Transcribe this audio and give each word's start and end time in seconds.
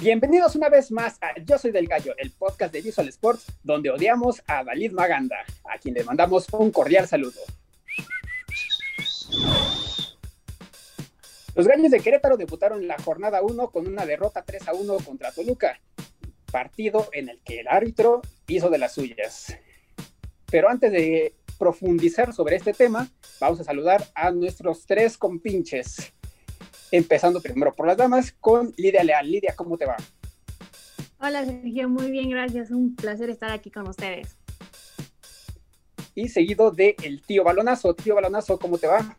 Bienvenidos 0.00 0.54
una 0.54 0.68
vez 0.68 0.92
más 0.92 1.18
a 1.20 1.36
Yo 1.44 1.58
Soy 1.58 1.72
del 1.72 1.88
Gallo, 1.88 2.14
el 2.18 2.30
podcast 2.30 2.72
de 2.72 2.82
Visual 2.82 3.08
Sports, 3.08 3.46
donde 3.64 3.90
odiamos 3.90 4.40
a 4.46 4.62
Dalid 4.62 4.92
Maganda, 4.92 5.38
a 5.64 5.76
quien 5.78 5.94
le 5.94 6.04
mandamos 6.04 6.46
un 6.52 6.70
cordial 6.70 7.08
saludo. 7.08 7.40
Los 11.56 11.66
Gallos 11.66 11.90
de 11.90 11.98
Querétaro 11.98 12.36
debutaron 12.36 12.86
la 12.86 12.96
jornada 12.98 13.42
1 13.42 13.70
con 13.70 13.88
una 13.88 14.06
derrota 14.06 14.44
3 14.46 14.68
a 14.68 14.74
1 14.74 14.98
contra 14.98 15.32
Toluca, 15.32 15.80
partido 16.52 17.08
en 17.12 17.28
el 17.28 17.40
que 17.40 17.58
el 17.58 17.66
árbitro 17.66 18.22
hizo 18.46 18.70
de 18.70 18.78
las 18.78 18.92
suyas. 18.94 19.56
Pero 20.48 20.68
antes 20.68 20.92
de 20.92 21.34
profundizar 21.58 22.32
sobre 22.32 22.54
este 22.54 22.72
tema, 22.72 23.08
vamos 23.40 23.58
a 23.58 23.64
saludar 23.64 24.06
a 24.14 24.30
nuestros 24.30 24.86
tres 24.86 25.18
compinches. 25.18 26.12
Empezando 26.90 27.40
primero 27.40 27.74
por 27.74 27.86
las 27.86 27.96
damas 27.96 28.32
con 28.40 28.72
Lidia 28.76 29.04
Leal. 29.04 29.30
Lidia, 29.30 29.54
¿cómo 29.54 29.76
te 29.76 29.84
va? 29.84 29.96
Hola 31.20 31.44
Sergio, 31.44 31.88
muy 31.88 32.10
bien, 32.10 32.30
gracias. 32.30 32.70
Un 32.70 32.94
placer 32.94 33.28
estar 33.28 33.50
aquí 33.50 33.70
con 33.70 33.88
ustedes. 33.88 34.36
Y 36.14 36.28
seguido 36.28 36.70
de 36.70 36.96
el 37.02 37.22
tío 37.22 37.44
Balonazo. 37.44 37.94
Tío 37.94 38.14
Balonazo, 38.14 38.58
¿cómo 38.58 38.78
te 38.78 38.86
va? 38.86 39.16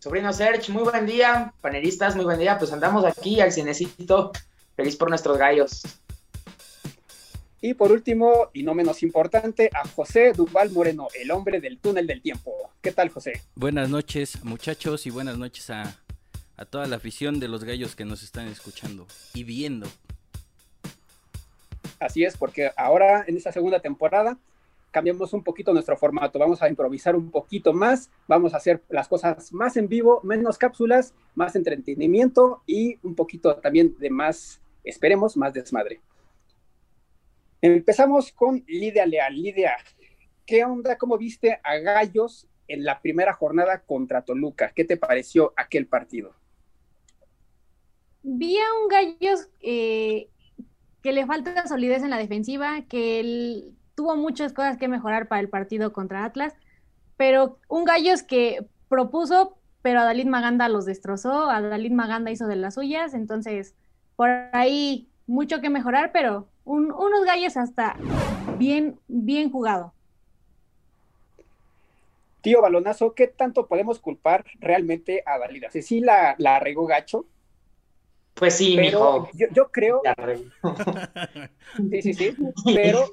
Sobrino 0.00 0.32
Serge, 0.32 0.72
muy 0.72 0.82
buen 0.82 1.06
día. 1.06 1.54
Panelistas, 1.60 2.16
muy 2.16 2.24
buen 2.24 2.38
día. 2.38 2.58
Pues 2.58 2.72
andamos 2.72 3.04
aquí 3.04 3.40
al 3.40 3.52
cinecito. 3.52 4.32
Feliz 4.76 4.96
por 4.96 5.08
nuestros 5.08 5.38
gallos. 5.38 5.82
Y 7.60 7.72
por 7.72 7.92
último, 7.92 8.50
y 8.52 8.62
no 8.62 8.74
menos 8.74 9.02
importante, 9.02 9.70
a 9.72 9.88
José 9.88 10.32
Duval 10.34 10.70
Moreno, 10.72 11.08
el 11.18 11.30
hombre 11.30 11.60
del 11.62 11.78
túnel 11.78 12.06
del 12.06 12.20
tiempo. 12.20 12.52
¿Qué 12.82 12.92
tal, 12.92 13.08
José? 13.08 13.40
Buenas 13.54 13.88
noches, 13.88 14.44
muchachos, 14.44 15.06
y 15.06 15.10
buenas 15.10 15.38
noches 15.38 15.70
a, 15.70 16.03
a 16.56 16.64
toda 16.64 16.86
la 16.86 16.96
afición 16.96 17.40
de 17.40 17.48
los 17.48 17.64
gallos 17.64 17.96
que 17.96 18.04
nos 18.04 18.22
están 18.22 18.48
escuchando 18.48 19.06
y 19.34 19.44
viendo. 19.44 19.86
Así 21.98 22.24
es, 22.24 22.36
porque 22.36 22.70
ahora 22.76 23.24
en 23.26 23.36
esta 23.36 23.52
segunda 23.52 23.80
temporada 23.80 24.38
cambiamos 24.90 25.32
un 25.32 25.42
poquito 25.42 25.72
nuestro 25.72 25.96
formato, 25.96 26.38
vamos 26.38 26.62
a 26.62 26.68
improvisar 26.68 27.16
un 27.16 27.30
poquito 27.30 27.72
más, 27.72 28.10
vamos 28.28 28.54
a 28.54 28.58
hacer 28.58 28.80
las 28.88 29.08
cosas 29.08 29.52
más 29.52 29.76
en 29.76 29.88
vivo, 29.88 30.20
menos 30.22 30.56
cápsulas, 30.56 31.14
más 31.34 31.56
entretenimiento 31.56 32.62
y 32.64 32.98
un 33.02 33.16
poquito 33.16 33.56
también 33.56 33.96
de 33.98 34.10
más, 34.10 34.60
esperemos, 34.84 35.36
más 35.36 35.52
desmadre. 35.52 36.00
Empezamos 37.60 38.30
con 38.30 38.62
Lidia 38.68 39.04
Leal. 39.06 39.34
Lidia, 39.34 39.76
¿qué 40.46 40.64
onda? 40.64 40.96
¿Cómo 40.96 41.18
viste 41.18 41.58
a 41.64 41.78
Gallos 41.78 42.46
en 42.68 42.84
la 42.84 43.00
primera 43.00 43.32
jornada 43.32 43.80
contra 43.80 44.22
Toluca? 44.22 44.72
¿Qué 44.76 44.84
te 44.84 44.96
pareció 44.96 45.54
aquel 45.56 45.86
partido? 45.86 46.34
Vi 48.26 48.56
a 48.56 48.64
un 48.82 48.88
Gallos 48.88 49.48
eh, 49.60 50.30
que 51.02 51.12
le 51.12 51.26
falta 51.26 51.66
solidez 51.66 52.02
en 52.02 52.08
la 52.08 52.16
defensiva, 52.16 52.80
que 52.88 53.20
él 53.20 53.74
tuvo 53.94 54.16
muchas 54.16 54.54
cosas 54.54 54.78
que 54.78 54.88
mejorar 54.88 55.28
para 55.28 55.42
el 55.42 55.50
partido 55.50 55.92
contra 55.92 56.24
Atlas, 56.24 56.54
pero 57.18 57.58
un 57.68 57.84
Gallos 57.84 58.22
que 58.22 58.66
propuso, 58.88 59.58
pero 59.82 60.00
a 60.00 60.04
Dalid 60.04 60.26
Maganda 60.26 60.70
los 60.70 60.86
destrozó, 60.86 61.50
a 61.50 61.60
Dalid 61.60 61.92
Maganda 61.92 62.30
hizo 62.30 62.46
de 62.46 62.56
las 62.56 62.74
suyas, 62.74 63.12
entonces 63.12 63.74
por 64.16 64.30
ahí 64.52 65.06
mucho 65.26 65.60
que 65.60 65.68
mejorar, 65.68 66.10
pero 66.10 66.48
unos 66.64 67.24
Gallos 67.26 67.58
hasta 67.58 67.96
bien, 68.56 68.98
bien 69.06 69.50
jugado. 69.50 69.92
Tío 72.40 72.62
Balonazo, 72.62 73.14
¿qué 73.14 73.26
tanto 73.26 73.66
podemos 73.66 73.98
culpar 73.98 74.46
realmente 74.60 75.22
a 75.26 75.38
Dalid? 75.38 75.64
Si 75.70 75.82
sí 75.82 76.00
la, 76.00 76.34
la 76.38 76.58
regó 76.58 76.86
gacho, 76.86 77.26
pues 78.34 78.56
sí, 78.56 78.76
mijo. 78.76 79.28
Yo, 79.34 79.46
yo 79.52 79.70
creo. 79.70 80.02
sí, 81.90 82.02
sí, 82.02 82.14
sí. 82.14 82.36
Pero 82.74 83.10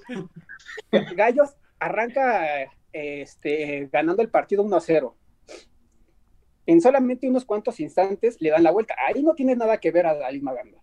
Gallos 1.16 1.52
arranca 1.80 2.72
este, 2.92 3.90
ganando 3.92 4.22
el 4.22 4.30
partido 4.30 4.64
1 4.64 4.76
a 4.76 4.82
0. 4.82 5.16
En 6.66 6.82
solamente 6.82 7.28
unos 7.28 7.46
cuantos 7.46 7.80
instantes 7.80 8.38
le 8.40 8.52
dan 8.52 8.64
la 8.64 8.72
vuelta. 8.72 8.96
Ahí 9.08 9.24
no 9.24 9.34
tiene 9.34 9.56
nada 9.56 9.78
que 9.78 9.92
ver 9.92 10.06
a 10.06 10.16
Dalí 10.16 10.42
Maganda. 10.42 10.82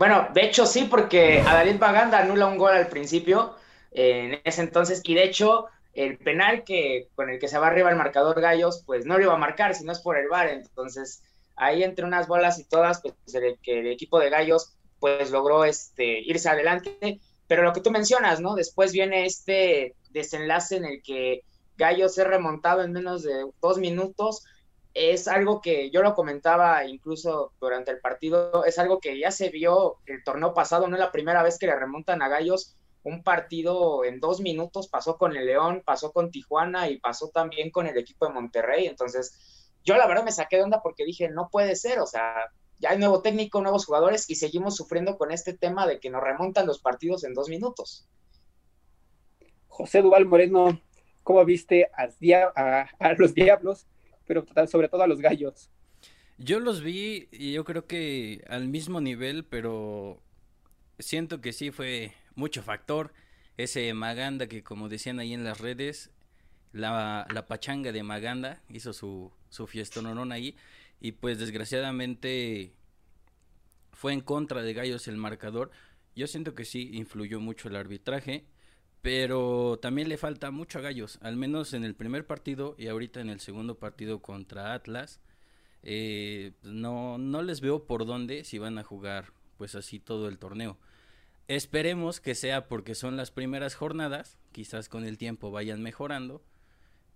Bueno, 0.00 0.28
de 0.32 0.46
hecho 0.46 0.64
sí, 0.64 0.88
porque 0.90 1.40
Adalid 1.40 1.78
Maganda 1.78 2.20
anula 2.20 2.46
un 2.46 2.56
gol 2.56 2.72
al 2.72 2.86
principio, 2.86 3.54
eh, 3.90 4.30
en 4.32 4.40
ese 4.44 4.62
entonces, 4.62 5.02
y 5.04 5.12
de 5.12 5.24
hecho 5.24 5.66
el 5.92 6.16
penal 6.16 6.64
que 6.64 7.08
con 7.14 7.28
el 7.28 7.38
que 7.38 7.48
se 7.48 7.58
va 7.58 7.66
arriba 7.66 7.90
el 7.90 7.96
marcador 7.96 8.40
Gallos, 8.40 8.82
pues 8.86 9.04
no 9.04 9.18
lo 9.18 9.24
iba 9.24 9.34
a 9.34 9.36
marcar, 9.36 9.74
si 9.74 9.84
no 9.84 9.92
es 9.92 10.00
por 10.00 10.16
el 10.16 10.28
VAR, 10.28 10.48
entonces 10.48 11.22
ahí 11.60 11.84
entre 11.84 12.06
unas 12.06 12.26
bolas 12.26 12.58
y 12.58 12.64
todas, 12.64 13.02
pues 13.02 13.14
el, 13.34 13.58
que 13.62 13.80
el 13.80 13.86
equipo 13.88 14.18
de 14.18 14.30
Gallos 14.30 14.76
pues 14.98 15.30
logró 15.30 15.64
este, 15.64 16.20
irse 16.20 16.48
adelante, 16.48 17.20
pero 17.46 17.62
lo 17.62 17.72
que 17.72 17.82
tú 17.82 17.90
mencionas, 17.90 18.40
¿no? 18.40 18.54
Después 18.54 18.92
viene 18.92 19.26
este 19.26 19.94
desenlace 20.10 20.76
en 20.76 20.86
el 20.86 21.02
que 21.02 21.42
Gallos 21.76 22.14
se 22.14 22.24
remontado 22.24 22.82
en 22.82 22.92
menos 22.92 23.22
de 23.22 23.46
dos 23.60 23.78
minutos, 23.78 24.42
es 24.94 25.28
algo 25.28 25.60
que 25.60 25.90
yo 25.90 26.02
lo 26.02 26.14
comentaba 26.14 26.84
incluso 26.86 27.52
durante 27.60 27.90
el 27.90 28.00
partido, 28.00 28.64
es 28.64 28.78
algo 28.78 28.98
que 28.98 29.18
ya 29.18 29.30
se 29.30 29.50
vio 29.50 29.98
el 30.06 30.24
torneo 30.24 30.54
pasado, 30.54 30.88
no 30.88 30.96
es 30.96 31.00
la 31.00 31.12
primera 31.12 31.42
vez 31.42 31.58
que 31.58 31.66
le 31.66 31.78
remontan 31.78 32.22
a 32.22 32.28
Gallos. 32.28 32.76
Un 33.02 33.22
partido 33.22 34.04
en 34.04 34.20
dos 34.20 34.40
minutos, 34.40 34.88
pasó 34.88 35.16
con 35.16 35.34
el 35.34 35.46
León, 35.46 35.82
pasó 35.86 36.12
con 36.12 36.30
Tijuana 36.30 36.90
y 36.90 36.98
pasó 36.98 37.28
también 37.28 37.70
con 37.70 37.86
el 37.86 37.96
equipo 37.96 38.26
de 38.26 38.34
Monterrey, 38.34 38.86
entonces 38.86 39.59
yo 39.84 39.96
la 39.96 40.06
verdad 40.06 40.24
me 40.24 40.32
saqué 40.32 40.56
de 40.56 40.62
onda 40.62 40.82
porque 40.82 41.04
dije, 41.04 41.28
no 41.28 41.48
puede 41.50 41.76
ser, 41.76 42.00
o 42.00 42.06
sea, 42.06 42.50
ya 42.78 42.90
hay 42.90 42.98
nuevo 42.98 43.22
técnico, 43.22 43.60
nuevos 43.60 43.84
jugadores 43.84 44.28
y 44.28 44.36
seguimos 44.36 44.76
sufriendo 44.76 45.16
con 45.18 45.30
este 45.30 45.52
tema 45.52 45.86
de 45.86 46.00
que 46.00 46.10
nos 46.10 46.22
remontan 46.22 46.66
los 46.66 46.80
partidos 46.80 47.24
en 47.24 47.34
dos 47.34 47.48
minutos. 47.48 48.06
José 49.68 50.02
Duval 50.02 50.26
Moreno, 50.26 50.80
¿cómo 51.22 51.44
viste 51.44 51.88
a, 51.96 52.86
a, 52.98 53.12
los 53.14 53.34
Diablos, 53.34 53.86
pero 54.26 54.44
sobre 54.66 54.88
todo 54.88 55.02
a 55.02 55.06
los 55.06 55.20
Gallos? 55.20 55.70
Yo 56.38 56.58
los 56.58 56.82
vi 56.82 57.28
y 57.32 57.52
yo 57.52 57.64
creo 57.64 57.86
que 57.86 58.44
al 58.48 58.68
mismo 58.68 59.00
nivel, 59.00 59.44
pero 59.44 60.22
siento 60.98 61.40
que 61.40 61.52
sí 61.52 61.70
fue 61.70 62.14
mucho 62.34 62.62
factor. 62.62 63.12
Ese 63.58 63.92
Maganda 63.92 64.46
que 64.46 64.62
como 64.62 64.88
decían 64.88 65.18
ahí 65.20 65.34
en 65.34 65.44
las 65.44 65.60
redes, 65.60 66.10
la, 66.72 67.26
la 67.32 67.46
pachanga 67.46 67.92
de 67.92 68.02
Maganda 68.02 68.62
hizo 68.70 68.94
su, 68.94 69.32
su 69.50 69.66
fiestononón 69.66 70.32
ahí. 70.32 70.56
Y 71.00 71.12
pues 71.12 71.38
desgraciadamente 71.38 72.72
fue 73.92 74.14
en 74.14 74.22
contra 74.22 74.62
de 74.62 74.72
Gallos 74.72 75.08
el 75.08 75.18
marcador. 75.18 75.70
Yo 76.16 76.26
siento 76.26 76.54
que 76.54 76.64
sí 76.64 76.90
influyó 76.94 77.40
mucho 77.40 77.68
el 77.68 77.76
arbitraje, 77.76 78.46
pero 79.02 79.78
también 79.80 80.08
le 80.08 80.16
falta 80.16 80.50
mucho 80.50 80.78
a 80.78 80.82
Gallos, 80.82 81.18
al 81.22 81.36
menos 81.36 81.74
en 81.74 81.84
el 81.84 81.94
primer 81.94 82.26
partido 82.26 82.74
y 82.78 82.88
ahorita 82.88 83.20
en 83.20 83.28
el 83.28 83.40
segundo 83.40 83.78
partido 83.78 84.22
contra 84.22 84.72
Atlas. 84.72 85.20
Eh, 85.82 86.52
no, 86.62 87.18
no 87.18 87.42
les 87.42 87.60
veo 87.60 87.86
por 87.86 88.06
dónde 88.06 88.44
si 88.44 88.58
van 88.58 88.78
a 88.78 88.84
jugar 88.84 89.32
pues 89.56 89.74
así 89.74 90.00
todo 90.00 90.28
el 90.28 90.38
torneo. 90.38 90.78
Esperemos 91.46 92.20
que 92.20 92.34
sea 92.34 92.68
porque 92.68 92.94
son 92.94 93.16
las 93.16 93.30
primeras 93.30 93.74
jornadas, 93.74 94.38
quizás 94.52 94.88
con 94.88 95.04
el 95.04 95.18
tiempo 95.18 95.50
vayan 95.50 95.82
mejorando, 95.82 96.42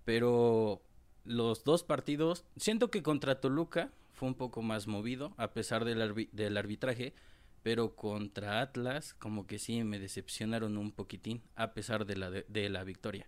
pero 0.05 0.83
los 1.25 1.65
dos 1.65 1.85
partidos, 1.85 2.45
siento 2.57 2.91
que 2.91 3.03
contra 3.03 3.41
Toluca 3.41 3.91
fue 4.13 4.29
un 4.29 4.35
poco 4.35 4.63
más 4.63 4.87
movido, 4.87 5.35
a 5.37 5.53
pesar 5.53 5.85
del, 5.85 6.29
del 6.33 6.57
arbitraje, 6.57 7.15
pero 7.63 7.97
contra 7.97 8.61
Atlas 8.61 9.15
como 9.15 9.47
que 9.47 9.59
sí 9.59 9.83
me 9.85 9.99
decepcionaron 9.99 10.77
un 10.77 10.93
poquitín, 10.93 11.43
a 11.57 11.73
pesar 11.73 12.05
de 12.05 12.17
la, 12.17 12.31
de, 12.31 12.69
la 12.69 12.85
victoria. 12.85 13.27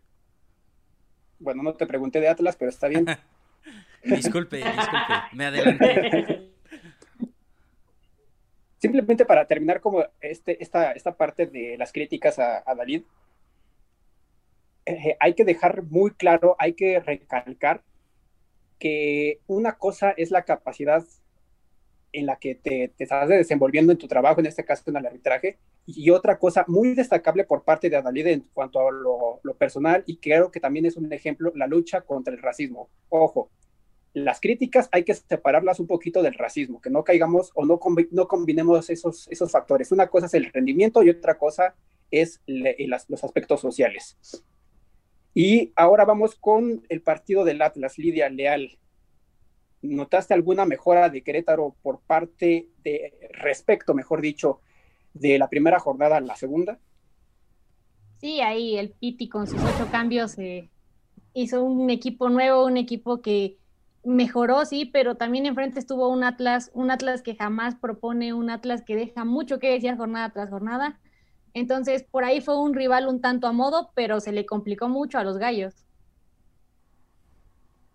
Bueno, 1.38 1.62
no 1.62 1.74
te 1.74 1.86
pregunté 1.86 2.20
de 2.20 2.28
Atlas, 2.28 2.56
pero 2.56 2.70
está 2.70 2.88
bien. 2.88 3.06
disculpe, 4.04 4.58
disculpe, 4.58 5.14
me 5.32 5.46
adelanté. 5.46 6.52
Simplemente 8.78 9.24
para 9.24 9.46
terminar 9.46 9.80
como 9.80 10.04
este, 10.20 10.62
esta, 10.62 10.92
esta 10.92 11.16
parte 11.16 11.46
de 11.46 11.76
las 11.78 11.92
críticas 11.92 12.38
a, 12.38 12.62
a 12.64 12.74
Dalid, 12.74 13.02
eh, 14.86 15.16
hay 15.18 15.34
que 15.34 15.44
dejar 15.44 15.82
muy 15.82 16.12
claro, 16.12 16.54
hay 16.58 16.74
que 16.74 17.00
recalcar 17.00 17.82
que 18.78 19.40
una 19.46 19.72
cosa 19.72 20.12
es 20.12 20.30
la 20.30 20.44
capacidad 20.44 21.04
en 22.12 22.26
la 22.26 22.36
que 22.36 22.54
te, 22.54 22.92
estás 22.98 23.28
desenvolviendo 23.28 23.92
en 23.92 23.98
tu 23.98 24.06
trabajo, 24.06 24.40
en 24.40 24.46
este 24.46 24.64
caso 24.64 24.84
en 24.86 24.96
el 24.96 25.06
arbitraje, 25.06 25.58
y 25.86 26.10
otra 26.10 26.38
cosa 26.38 26.64
muy 26.68 26.94
destacable 26.94 27.44
por 27.44 27.64
parte 27.64 27.90
de 27.90 27.96
Adalide 27.96 28.32
en 28.32 28.40
cuanto 28.54 28.80
a 28.80 28.92
lo, 28.92 29.54
personal, 29.58 30.04
y 30.06 30.18
creo 30.18 30.50
que 30.50 30.60
también 30.60 30.86
es 30.86 30.96
un 30.96 31.12
ejemplo, 31.12 31.52
la 31.54 31.66
lucha 31.66 32.02
contra 32.02 32.32
el 32.32 32.40
racismo. 32.40 32.88
Ojo, 33.08 33.50
las 34.14 34.40
críticas 34.40 34.88
hay 34.92 35.04
que 35.04 35.14
separarlas 35.14 35.78
un 35.80 35.86
poquito 35.86 36.22
del 36.22 36.34
racismo, 36.34 36.80
que 36.80 36.90
no 36.90 37.04
caigamos 37.04 37.50
o 37.54 37.66
no, 37.66 37.78
combinemos 37.78 38.88
esos 38.88 39.50
factores. 39.50 39.92
Una 39.92 40.06
cosa 40.06 40.26
es 40.26 40.34
el 40.34 40.50
rendimiento 40.52 41.02
y 41.02 41.10
otra 41.10 41.36
cosa 41.36 41.74
es 42.10 42.40
los 42.46 43.24
aspectos 43.24 43.60
sociales. 43.60 44.16
Y 45.38 45.74
ahora 45.76 46.06
vamos 46.06 46.34
con 46.34 46.82
el 46.88 47.02
partido 47.02 47.44
del 47.44 47.60
Atlas, 47.60 47.98
Lidia 47.98 48.30
Leal. 48.30 48.78
¿Notaste 49.82 50.32
alguna 50.32 50.64
mejora 50.64 51.10
de 51.10 51.22
Querétaro 51.22 51.76
por 51.82 52.00
parte 52.00 52.70
de, 52.82 53.12
respecto, 53.32 53.92
mejor 53.92 54.22
dicho, 54.22 54.62
de 55.12 55.38
la 55.38 55.50
primera 55.50 55.78
jornada 55.78 56.16
a 56.16 56.20
la 56.22 56.36
segunda? 56.36 56.78
Sí, 58.18 58.40
ahí 58.40 58.78
el 58.78 58.92
Piti 58.92 59.28
con 59.28 59.46
sus 59.46 59.62
ocho 59.62 59.86
cambios 59.92 60.38
eh, 60.38 60.70
hizo 61.34 61.62
un 61.62 61.90
equipo 61.90 62.30
nuevo, 62.30 62.64
un 62.64 62.78
equipo 62.78 63.20
que 63.20 63.58
mejoró, 64.04 64.64
sí, 64.64 64.86
pero 64.86 65.16
también 65.16 65.44
enfrente 65.44 65.80
estuvo 65.80 66.08
un 66.08 66.24
Atlas, 66.24 66.70
un 66.72 66.90
Atlas 66.90 67.20
que 67.20 67.36
jamás 67.36 67.74
propone, 67.74 68.32
un 68.32 68.48
Atlas 68.48 68.80
que 68.80 68.96
deja 68.96 69.26
mucho 69.26 69.58
que 69.58 69.70
decir 69.70 69.98
jornada 69.98 70.30
tras 70.30 70.48
jornada. 70.48 70.98
Entonces, 71.56 72.04
por 72.04 72.22
ahí 72.22 72.42
fue 72.42 72.60
un 72.60 72.74
rival 72.74 73.08
un 73.08 73.22
tanto 73.22 73.46
a 73.46 73.52
modo, 73.52 73.90
pero 73.94 74.20
se 74.20 74.30
le 74.30 74.44
complicó 74.44 74.90
mucho 74.90 75.18
a 75.18 75.24
los 75.24 75.38
gallos. 75.38 75.74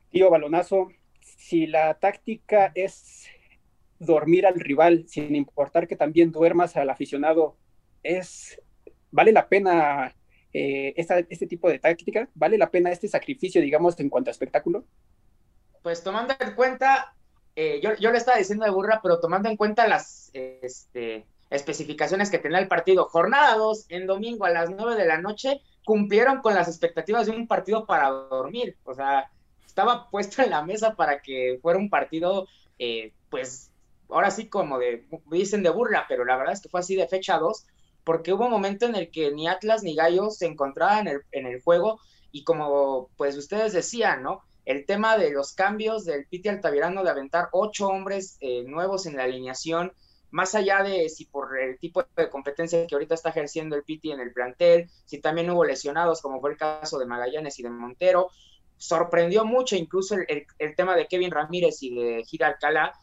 Tío 0.10 0.32
Balonazo, 0.32 0.90
si 1.20 1.68
la 1.68 1.94
táctica 1.94 2.72
es 2.74 3.28
dormir 4.00 4.48
al 4.48 4.60
rival 4.60 5.06
sin 5.08 5.36
importar 5.36 5.88
que 5.88 5.96
también 5.96 6.32
duermas 6.32 6.76
al 6.76 6.90
aficionado, 6.90 7.56
es 8.02 8.60
vale 9.12 9.32
la 9.32 9.48
pena 9.48 10.16
eh, 10.54 10.96
este 10.98 11.46
tipo 11.46 11.70
de 11.70 11.78
táctica, 11.78 12.28
vale 12.34 12.58
la 12.58 12.72
pena 12.72 12.92
este 12.92 13.08
sacrificio, 13.08 13.62
digamos, 13.62 14.00
en 14.00 14.10
cuanto 14.10 14.30
a 14.30 14.32
espectáculo 14.32 14.86
pues 15.82 16.04
tomando 16.04 16.36
en 16.40 16.54
cuenta, 16.54 17.16
eh, 17.56 17.80
yo, 17.82 17.96
yo, 17.96 18.12
le 18.12 18.18
estaba 18.18 18.38
diciendo 18.38 18.66
de 18.66 18.72
burra, 18.72 19.00
pero 19.02 19.20
tomando 19.20 19.50
en 19.50 19.58
cuenta 19.58 19.88
las 19.88 20.30
este, 20.34 21.26
especificaciones 21.52 22.32
que 22.32 22.40
tenía 22.40 22.60
el 22.60 22.68
partido, 22.68 23.06
jornada 23.06 23.56
2 23.56 23.86
en 23.90 24.08
domingo 24.08 24.46
a 24.46 24.50
las 24.50 24.70
9 24.70 24.96
de 24.96 25.06
la 25.06 25.20
noche, 25.20 25.62
cumplieron 25.84 26.42
con 26.42 26.56
las 26.56 26.68
expectativas 26.68 27.26
de 27.26 27.34
un 27.34 27.46
partido 27.46 27.86
para 27.86 28.10
dormir. 28.10 28.78
O 28.86 28.94
sea, 28.94 29.30
estaba 29.66 30.10
puesto 30.12 30.42
en 30.42 30.50
la 30.50 30.64
mesa 30.64 30.96
para 30.96 31.22
que 31.22 31.60
fuera 31.62 31.78
un 31.78 31.90
partido, 31.90 32.48
eh, 32.80 33.14
pues, 33.30 33.70
ahora 34.10 34.32
sí 34.32 34.48
como 34.48 34.80
de, 34.80 35.06
dicen 35.30 35.62
de 35.62 35.70
burla, 35.70 36.06
pero 36.08 36.24
la 36.26 36.38
verdad 36.38 36.54
es 36.54 36.62
que 36.62 36.70
fue 36.70 36.80
así 36.80 36.96
de 36.96 37.08
fecha 37.08 37.38
2, 37.38 37.66
porque 38.06 38.34
hubo 38.34 38.46
un 38.46 38.52
momento 38.52 38.86
en 38.86 38.96
el 38.96 39.12
que 39.12 39.32
ni 39.32 39.48
Atlas 39.48 39.84
ni 39.84 39.94
Gallos 39.94 40.38
se 40.38 40.48
encontraban 40.48 41.08
en 41.32 41.46
el, 41.46 41.62
juego 41.62 42.00
y 42.32 42.44
como 42.44 43.10
pues 43.18 43.38
ustedes 43.38 43.74
decían, 43.74 44.24
¿no? 44.24 44.42
el 44.66 44.86
tema 44.86 45.18
de 45.18 45.32
los 45.32 45.54
cambios 45.54 46.06
del 46.06 46.26
Piti 46.28 46.50
Altavirano 46.50 47.04
de 47.04 47.10
aventar 47.10 47.50
ocho 47.52 47.88
hombres 47.88 48.38
eh, 48.40 48.64
nuevos 48.64 49.06
en 49.06 49.18
la 49.18 49.24
alineación, 49.24 49.94
más 50.32 50.56
allá 50.56 50.82
de 50.82 51.10
si 51.10 51.26
por 51.26 51.60
el 51.60 51.78
tipo 51.78 52.04
de 52.16 52.30
competencia 52.30 52.88
que 52.88 52.96
ahorita 52.96 53.16
está 53.16 53.30
ejerciendo 53.30 53.76
el 53.76 53.84
Piti 53.84 54.12
en 54.12 54.22
el 54.22 54.34
plantel, 54.34 54.90
si 55.06 55.20
también 55.20 55.50
hubo 55.50 55.66
lesionados, 55.66 56.22
como 56.22 56.40
fue 56.40 56.52
el 56.52 56.58
caso 56.58 56.98
de 56.98 57.06
Magallanes 57.06 57.60
y 57.60 57.64
de 57.64 57.70
Montero, 57.70 58.32
sorprendió 58.78 59.46
mucho 59.46 59.76
incluso 59.76 60.16
el, 60.16 60.76
tema 60.76 60.96
de 60.96 61.08
Kevin 61.08 61.32
Ramírez 61.32 61.84
y 61.84 61.94
de 61.94 62.24
Gira 62.24 62.48
Alcalá, 62.48 62.94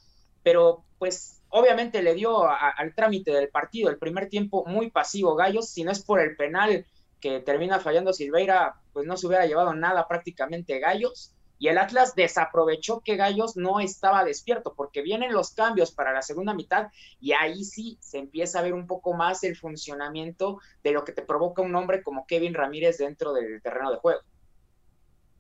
pero 0.43 0.85
pues 0.99 1.43
obviamente 1.51 2.03
le 2.03 2.15
dio 2.15 2.49
al 2.49 2.95
trámite 2.95 3.31
del 3.31 3.49
partido 3.49 3.91
el 3.91 3.99
primer 3.99 4.29
tiempo 4.29 4.65
muy 4.67 4.91
pasivo 4.91 5.37
Gallos, 5.37 5.69
si 5.69 5.85
no 5.85 5.93
es 5.93 6.03
por 6.03 6.21
el 6.21 6.35
penal 6.35 6.87
que 7.21 7.41
termina 7.41 7.79
fallando 7.79 8.13
Silveira, 8.13 8.81
pues 8.93 9.07
no 9.07 9.17
se 9.17 9.27
hubiera 9.27 9.47
llevado 9.47 9.75
nada 9.75 10.09
prácticamente 10.09 10.79
Gallos 10.79 11.35
y 11.59 11.69
el 11.69 11.79
Atlas 11.79 12.15
desaprovechó 12.15 13.01
que 13.01 13.17
Gallos 13.17 13.57
no 13.57 13.81
estaba 13.81 14.25
despierto, 14.25 14.75
porque 14.77 15.03
vienen 15.03 15.33
los 15.33 15.53
cambios 15.53 15.93
para 15.93 16.13
la 16.13 16.23
segunda 16.23 16.55
mitad 16.55 16.89
y 17.21 17.33
ahí 17.33 17.65
sí 17.65 17.99
se 18.01 18.19
empieza 18.19 18.61
a 18.61 18.63
ver 18.63 18.75
un 18.75 18.87
poco 18.87 19.15
más 19.15 19.43
el 19.45 19.57
funcionamiento 19.57 20.61
de 20.85 20.93
lo 20.93 21.05
que 21.05 21.13
te 21.13 21.23
provoca 21.23 21.63
un 21.63 21.75
hombre 21.75 22.03
como 22.03 22.27
Kevin 22.27 22.55
Ramírez 22.55 22.99
dentro 22.99 23.33
del 23.33 23.61
terreno 23.61 23.91
de 23.91 23.99
juego. 23.99 24.21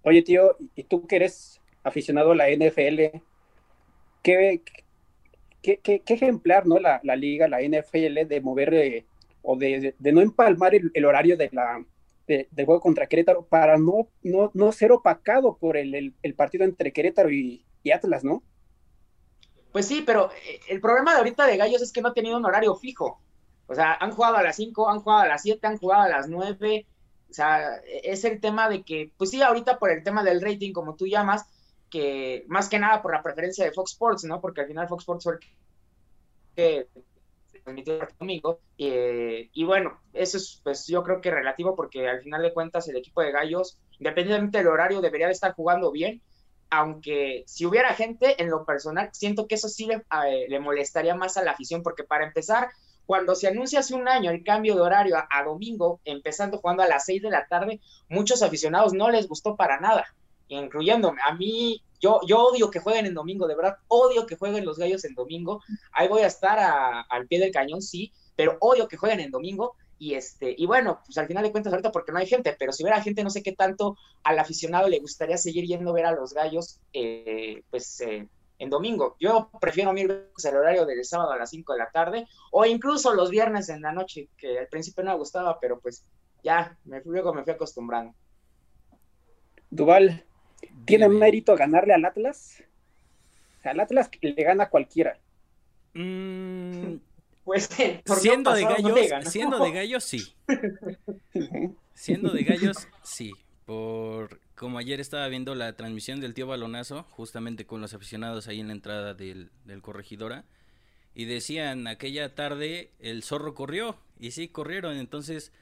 Oye, 0.02 0.22
tío, 0.22 0.56
y 0.74 0.84
tú 0.84 1.06
que 1.06 1.16
eres 1.16 1.60
aficionado 1.84 2.32
a 2.32 2.36
la 2.36 2.50
NFL, 2.50 3.20
¿qué, 4.22 4.62
qué, 5.62 6.02
ejemplar, 6.06 6.66
¿no? 6.66 6.78
La, 6.78 7.00
liga, 7.16 7.48
la 7.48 7.60
NFL, 7.60 8.26
de 8.26 8.40
mover 8.42 8.74
eh, 8.74 9.06
o 9.42 9.56
de, 9.56 9.94
no 10.00 10.20
empalmar 10.20 10.74
el 10.74 11.04
horario 11.04 11.36
de 11.36 11.50
la, 11.52 11.84
de, 12.28 12.64
juego 12.64 12.80
contra 12.80 13.06
Querétaro 13.06 13.46
para 13.46 13.78
no, 13.78 14.08
no, 14.22 14.50
no 14.54 14.72
ser 14.72 14.92
opacado 14.92 15.56
por 15.56 15.76
el, 15.76 16.14
partido 16.36 16.64
entre 16.64 16.92
Querétaro 16.92 17.30
y, 17.30 17.64
Atlas, 17.92 18.22
¿no? 18.22 18.42
Pues 19.72 19.86
sí, 19.86 20.02
pero 20.04 20.30
eh, 20.30 20.60
el 20.68 20.80
problema 20.80 21.12
de 21.12 21.18
ahorita 21.18 21.46
de 21.46 21.56
Gallos 21.56 21.80
es 21.80 21.90
que 21.90 22.02
no 22.02 22.08
ha 22.08 22.14
tenido 22.14 22.36
un 22.36 22.44
horario 22.44 22.74
fijo. 22.76 23.22
O 23.66 23.74
sea, 23.74 23.94
han 23.94 24.10
jugado 24.10 24.36
a 24.36 24.42
las 24.42 24.56
5, 24.56 24.90
han 24.90 25.00
jugado 25.00 25.22
a 25.22 25.28
las 25.28 25.42
7, 25.42 25.66
han 25.66 25.78
jugado 25.78 26.02
a 26.02 26.08
las 26.08 26.28
9. 26.28 26.86
O 27.30 27.32
sea, 27.32 27.76
es 28.02 28.24
el 28.24 28.40
tema 28.40 28.68
de 28.68 28.82
que, 28.82 29.10
pues 29.16 29.30
sí, 29.30 29.40
ahorita 29.40 29.78
por 29.78 29.90
el 29.90 30.02
tema 30.02 30.22
del 30.22 30.42
rating, 30.42 30.72
como 30.72 30.96
tú 30.96 31.06
llamas, 31.06 31.46
que 31.88 32.44
más 32.48 32.68
que 32.68 32.78
nada 32.78 33.00
por 33.00 33.14
la 33.14 33.22
preferencia 33.22 33.64
de 33.64 33.72
Fox 33.72 33.92
Sports, 33.92 34.24
¿no? 34.24 34.40
Porque 34.42 34.60
al 34.60 34.66
final 34.66 34.88
Fox 34.88 35.02
Sports 35.02 35.24
fue 35.24 35.32
el 35.34 35.38
que 35.38 36.88
transmitió 37.62 37.98
domingo. 38.18 38.60
Eh, 38.76 39.50
y 39.52 39.64
bueno, 39.64 40.00
eso 40.12 40.36
es, 40.36 40.60
pues 40.62 40.86
yo 40.86 41.02
creo 41.02 41.20
que 41.20 41.30
relativo 41.30 41.74
porque 41.76 42.08
al 42.08 42.22
final 42.22 42.42
de 42.42 42.52
cuentas 42.52 42.88
el 42.88 42.96
equipo 42.96 43.22
de 43.22 43.32
Gallos, 43.32 43.78
independientemente 43.98 44.58
del 44.58 44.68
horario, 44.68 45.00
debería 45.00 45.26
de 45.26 45.32
estar 45.32 45.54
jugando 45.54 45.90
bien. 45.90 46.22
Aunque 46.70 47.44
si 47.46 47.64
hubiera 47.64 47.94
gente, 47.94 48.40
en 48.42 48.50
lo 48.50 48.66
personal, 48.66 49.08
siento 49.12 49.46
que 49.46 49.54
eso 49.54 49.68
sí 49.68 49.86
le, 49.86 50.02
le 50.48 50.60
molestaría 50.60 51.14
más 51.14 51.36
a 51.36 51.42
la 51.42 51.52
afición, 51.52 51.82
porque 51.82 52.04
para 52.04 52.26
empezar, 52.26 52.68
cuando 53.08 53.34
se 53.34 53.48
anuncia 53.48 53.80
hace 53.80 53.94
un 53.94 54.06
año 54.06 54.30
el 54.30 54.44
cambio 54.44 54.74
de 54.74 54.82
horario 54.82 55.16
a, 55.16 55.42
domingo, 55.42 55.98
empezando 56.04 56.58
jugando 56.58 56.82
a 56.82 56.88
las 56.88 57.06
6 57.06 57.22
de 57.22 57.30
la 57.30 57.46
tarde, 57.46 57.80
muchos 58.10 58.42
aficionados 58.42 58.92
no 58.92 59.08
les 59.08 59.26
gustó 59.26 59.56
para 59.56 59.80
nada, 59.80 60.04
incluyéndome. 60.48 61.18
A 61.24 61.34
mí 61.34 61.82
yo, 62.00 62.20
yo 62.26 62.38
odio 62.38 62.70
que 62.70 62.80
jueguen 62.80 63.06
en 63.06 63.14
domingo, 63.14 63.46
de 63.46 63.56
verdad, 63.56 63.76
odio 63.88 64.26
que 64.26 64.36
jueguen 64.36 64.64
los 64.64 64.78
gallos 64.78 65.04
en 65.04 65.14
domingo. 65.14 65.62
Ahí 65.92 66.08
voy 66.08 66.22
a 66.22 66.26
estar 66.26 67.04
al 67.08 67.26
pie 67.26 67.40
del 67.40 67.52
cañón, 67.52 67.82
sí, 67.82 68.12
pero 68.36 68.56
odio 68.60 68.88
que 68.88 68.96
jueguen 68.96 69.20
en 69.20 69.30
domingo. 69.30 69.74
Y 70.00 70.14
este, 70.14 70.54
y 70.56 70.66
bueno, 70.66 71.00
pues 71.04 71.18
al 71.18 71.26
final 71.26 71.42
de 71.42 71.50
cuentas 71.50 71.72
ahorita 71.72 71.90
porque 71.90 72.12
no 72.12 72.18
hay 72.18 72.26
gente, 72.26 72.54
pero 72.56 72.72
si 72.72 72.84
hubiera 72.84 73.02
gente, 73.02 73.24
no 73.24 73.30
sé 73.30 73.42
qué 73.42 73.52
tanto 73.52 73.96
al 74.22 74.38
aficionado 74.38 74.88
le 74.88 75.00
gustaría 75.00 75.36
seguir 75.36 75.64
yendo 75.64 75.90
a 75.90 75.94
ver 75.94 76.06
a 76.06 76.12
los 76.12 76.32
gallos, 76.32 76.78
eh, 76.92 77.62
pues 77.68 78.00
eh, 78.02 78.28
en 78.58 78.70
domingo. 78.70 79.16
Yo 79.18 79.50
prefiero 79.60 79.92
mil 79.92 80.08
veces 80.08 80.44
el 80.44 80.56
horario 80.56 80.86
del 80.86 81.04
sábado 81.04 81.32
a 81.32 81.36
las 81.36 81.50
5 81.50 81.72
de 81.72 81.78
la 81.78 81.90
tarde, 81.90 82.26
o 82.50 82.64
incluso 82.64 83.14
los 83.14 83.30
viernes 83.30 83.68
en 83.68 83.82
la 83.82 83.92
noche, 83.92 84.28
que 84.36 84.58
al 84.58 84.68
principio 84.68 85.04
no 85.04 85.12
me 85.12 85.18
gustaba, 85.18 85.58
pero 85.60 85.80
pues 85.80 86.04
ya, 86.42 86.76
me, 86.84 87.00
luego 87.04 87.32
me 87.32 87.44
fui 87.44 87.52
acostumbrando. 87.52 88.14
Duval, 89.70 90.24
¿Tiene 90.84 91.08
mérito 91.08 91.56
ganarle 91.56 91.94
al 91.94 92.04
Atlas? 92.04 92.62
Al 93.62 93.80
Atlas 93.80 94.10
le 94.20 94.32
gana 94.32 94.64
a 94.64 94.70
cualquiera. 94.70 95.18
Mm, 95.94 96.96
pues 97.44 97.68
siendo, 98.20 98.54
de 98.54 98.62
gallos, 98.62 99.30
siendo 99.30 99.58
de 99.62 99.72
gallos, 99.72 100.04
sí. 100.04 100.34
siendo 101.94 102.30
de 102.30 102.44
gallos, 102.44 102.88
sí. 103.02 103.32
Por 103.66 104.40
como 104.58 104.78
ayer 104.78 105.00
estaba 105.00 105.28
viendo 105.28 105.54
la 105.54 105.74
transmisión 105.76 106.20
del 106.20 106.34
tío 106.34 106.46
Balonazo, 106.46 107.04
justamente 107.10 107.64
con 107.64 107.80
los 107.80 107.94
aficionados 107.94 108.48
ahí 108.48 108.60
en 108.60 108.66
la 108.66 108.72
entrada 108.72 109.14
del, 109.14 109.50
del 109.64 109.82
corregidora, 109.82 110.44
y 111.14 111.24
decían 111.26 111.86
aquella 111.86 112.34
tarde 112.34 112.90
el 112.98 113.22
zorro 113.22 113.54
corrió, 113.54 113.96
y 114.18 114.32
sí 114.32 114.48
corrieron, 114.48 114.96
entonces 114.96 115.52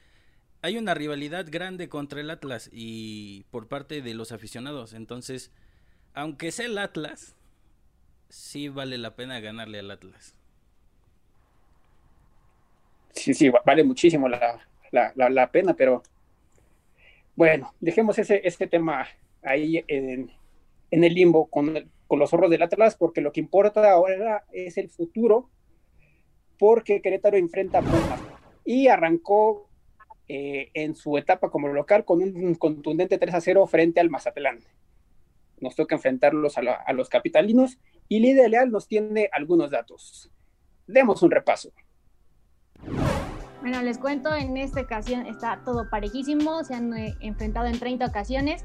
hay 0.63 0.79
una 0.79 0.95
rivalidad 0.95 1.47
grande 1.49 1.89
contra 1.89 2.21
el 2.21 2.31
Atlas 2.31 2.71
y 2.73 3.45
por 3.51 3.69
parte 3.69 4.03
de 4.03 4.15
los 4.15 4.33
aficionados. 4.33 4.95
Entonces, 4.95 5.53
aunque 6.15 6.51
sea 6.51 6.67
el 6.67 6.79
Atlas, 6.79 7.37
sí 8.29 8.69
vale 8.69 8.99
la 8.99 9.15
pena 9.15 9.41
ganarle 9.41 9.79
al 9.79 9.91
Atlas. 9.91 10.35
Sí, 13.13 13.33
sí, 13.33 13.51
vale 13.65 13.83
muchísimo 13.83 14.29
la, 14.29 15.51
pena, 15.51 15.75
pero 15.75 16.03
bueno, 17.35 17.75
dejemos 17.81 18.19
ese, 18.19 18.41
ese 18.45 18.67
tema 18.67 19.07
ahí 19.43 19.83
en, 19.89 20.31
el 20.91 21.15
limbo 21.15 21.47
con, 21.47 21.91
con 22.07 22.19
los 22.19 22.31
zorros 22.31 22.51
del 22.51 22.63
Atlas, 22.63 22.95
porque 22.97 23.21
lo 23.21 23.33
que 23.33 23.41
importa 23.41 23.91
ahora 23.91 24.45
es 24.53 24.77
el 24.77 24.91
futuro, 24.91 25.49
porque 26.59 27.01
Querétaro 27.01 27.37
enfrenta 27.37 27.79
a 27.79 27.83
Pumas 27.83 28.21
y 28.65 28.89
arrancó 28.89 29.69
eh, 30.29 30.71
en 30.75 30.97
su 30.97 31.17
etapa 31.19 31.51
como 31.51 31.69
local 31.69 32.05
con 32.05 32.21
un 32.21 32.55
contundente 32.57 33.19
3 33.19 33.35
a 33.35 33.41
0 33.41 33.67
frente 33.67 34.01
al 34.01 34.11
Mazatlán. 34.11 34.59
Nos 35.61 35.77
toca 35.77 35.95
enfrentarlos 35.95 36.59
a, 36.59 36.93
los 36.93 37.09
capitalinos 37.09 37.79
y 38.09 38.21
Lidia 38.21 38.49
Leal 38.49 38.71
nos 38.71 38.89
tiene 38.89 39.31
algunos 39.33 39.71
datos. 39.71 40.31
Demos 40.87 41.23
un 41.23 41.31
repaso. 41.31 41.71
Bueno, 43.61 43.83
les 43.83 43.99
cuento, 43.99 44.35
en 44.35 44.57
esta 44.57 44.81
ocasión 44.81 45.27
está 45.27 45.63
todo 45.65 45.89
parejísimo, 45.91 46.63
se 46.65 46.75
han 46.75 46.93
eh, 46.97 47.15
enfrentado 47.21 47.67
en 47.67 47.79
30 47.79 48.07
ocasiones, 48.07 48.65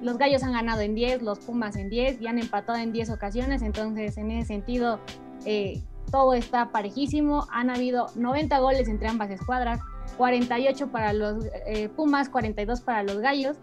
los 0.00 0.18
gallos 0.18 0.42
han 0.42 0.52
ganado 0.52 0.80
en 0.80 0.94
10, 0.94 1.22
los 1.22 1.38
pumas 1.40 1.76
en 1.76 1.88
10 1.88 2.20
y 2.20 2.26
han 2.26 2.38
empatado 2.38 2.78
en 2.78 2.92
10 2.92 3.10
ocasiones, 3.10 3.62
entonces 3.62 4.16
en 4.16 4.30
ese 4.30 4.48
sentido 4.48 5.00
eh, 5.44 5.82
todo 6.10 6.34
está 6.34 6.70
parejísimo, 6.70 7.46
han 7.50 7.70
habido 7.70 8.06
90 8.14 8.58
goles 8.58 8.88
entre 8.88 9.08
ambas 9.08 9.30
escuadras, 9.30 9.80
48 10.16 10.88
para 10.88 11.12
los 11.12 11.44
eh, 11.66 11.88
Pumas, 11.88 12.28
42 12.28 12.80
para 12.80 13.02
los 13.02 13.18
Gallos. 13.18 13.56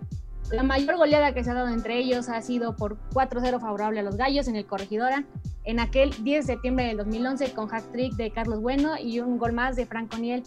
La 0.51 0.63
mayor 0.63 0.97
goleada 0.97 1.33
que 1.33 1.43
se 1.43 1.51
ha 1.51 1.53
dado 1.53 1.69
entre 1.69 1.97
ellos 1.97 2.27
ha 2.27 2.41
sido 2.41 2.75
por 2.75 2.97
4-0 3.13 3.59
favorable 3.59 4.01
a 4.01 4.03
los 4.03 4.17
Gallos 4.17 4.47
en 4.47 4.57
el 4.57 4.65
Corregidora, 4.65 5.25
en 5.63 5.79
aquel 5.79 6.11
10 6.23 6.45
de 6.45 6.53
septiembre 6.53 6.85
del 6.87 6.97
2011 6.97 7.53
con 7.53 7.73
hat-trick 7.73 8.15
de 8.15 8.31
Carlos 8.31 8.59
Bueno 8.61 8.97
y 8.97 9.21
un 9.21 9.37
gol 9.37 9.53
más 9.53 9.75
de 9.75 9.85
Franco 9.85 10.17
Niel. 10.17 10.43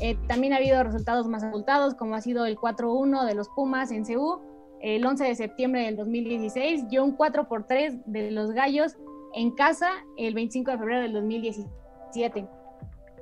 Eh, 0.00 0.16
también 0.26 0.52
ha 0.52 0.56
habido 0.56 0.82
resultados 0.82 1.28
más 1.28 1.44
abultados, 1.44 1.94
como 1.94 2.14
ha 2.14 2.20
sido 2.20 2.46
el 2.46 2.56
4-1 2.56 3.24
de 3.26 3.34
los 3.34 3.48
Pumas 3.50 3.90
en 3.92 4.04
CU 4.04 4.40
el 4.80 5.04
11 5.04 5.24
de 5.24 5.34
septiembre 5.34 5.82
del 5.82 5.96
2016 5.96 6.84
y 6.90 6.98
un 6.98 7.12
4 7.12 7.48
por 7.48 7.66
3 7.66 7.98
de 8.06 8.30
los 8.30 8.52
Gallos 8.52 8.96
en 9.34 9.50
casa 9.50 9.90
el 10.16 10.34
25 10.34 10.70
de 10.70 10.78
febrero 10.78 11.02
del 11.02 11.12
2017. 11.12 12.46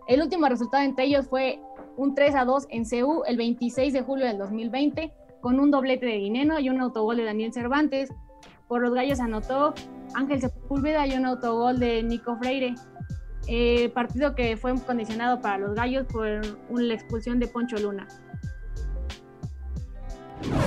El 0.09 0.23
último 0.23 0.49
resultado 0.49 0.85
entre 0.85 1.07
ellos 1.07 1.27
fue 1.27 1.61
un 1.97 2.15
3 2.15 2.35
a 2.35 2.45
2 2.45 2.67
en 2.71 2.85
CU 2.85 3.23
el 3.27 3.37
26 3.37 3.93
de 3.93 4.03
julio 4.03 4.27
del 4.27 4.39
2020 4.39 5.13
con 5.41 5.61
un 5.61 5.71
doblete 5.71 6.07
de 6.07 6.17
Dineno 6.17 6.59
y 6.59 6.69
un 6.69 6.81
autogol 6.81 7.17
de 7.17 7.25
Daniel 7.25 7.53
Cervantes. 7.53 8.11
Por 8.69 8.83
los 8.83 8.93
Gallos 8.95 9.21
anotó 9.21 9.75
Ángel 10.15 10.41
Sepúlveda 10.41 11.07
y 11.07 11.13
un 11.13 11.27
autogol 11.27 11.79
de 11.79 12.03
Nico 12.03 12.37
Freire. 12.37 12.75
Eh, 13.49 13.91
partido 13.91 14.35
que 14.35 14.57
fue 14.57 14.75
condicionado 14.85 15.41
para 15.41 15.59
los 15.59 15.75
Gallos 15.75 16.07
por 16.07 16.27
la 16.81 16.95
expulsión 16.95 17.39
de 17.39 17.47
Poncho 17.47 17.77
Luna. 17.77 18.09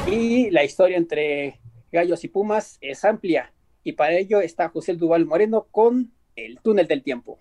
Y 0.10 0.50
la 0.50 0.64
historia 0.64 0.98
entre 0.98 1.60
Gallos 1.92 2.24
y 2.24 2.30
Pumas 2.30 2.78
es 2.80 3.04
amplia 3.04 3.54
y 3.84 3.94
para 3.94 4.14
ello 4.14 4.40
está 4.40 4.70
José 4.70 4.94
Duval 4.94 5.26
Moreno 5.26 5.68
con 5.72 6.12
el 6.36 6.60
túnel 6.62 6.88
del 6.88 7.04
tiempo. 7.04 7.38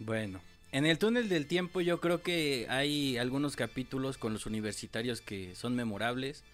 Bueno, 0.00 0.40
en 0.72 0.86
el 0.86 0.98
túnel 0.98 1.28
del 1.28 1.46
tiempo 1.46 1.80
yo 1.80 2.00
creo 2.00 2.22
que 2.22 2.66
hay 2.68 3.16
algunos 3.16 3.56
capítulos 3.56 4.18
con 4.18 4.32
los 4.32 4.46
universitarios 4.46 5.20
que 5.20 5.54
son 5.54 5.74
memorables, 5.74 6.44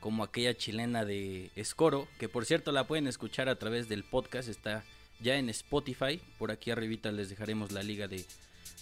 como 0.00 0.22
aquella 0.22 0.56
chilena 0.56 1.04
de 1.04 1.50
Escoro, 1.56 2.08
que 2.18 2.28
por 2.28 2.46
cierto 2.46 2.72
la 2.72 2.86
pueden 2.86 3.06
escuchar 3.06 3.48
a 3.48 3.58
través 3.58 3.88
del 3.88 4.04
podcast, 4.04 4.48
está 4.48 4.84
ya 5.20 5.36
en 5.36 5.48
Spotify, 5.50 6.20
por 6.38 6.50
aquí 6.50 6.70
arribita 6.70 7.10
les 7.12 7.28
dejaremos 7.28 7.72
la 7.72 7.82
liga 7.82 8.08
de, 8.08 8.24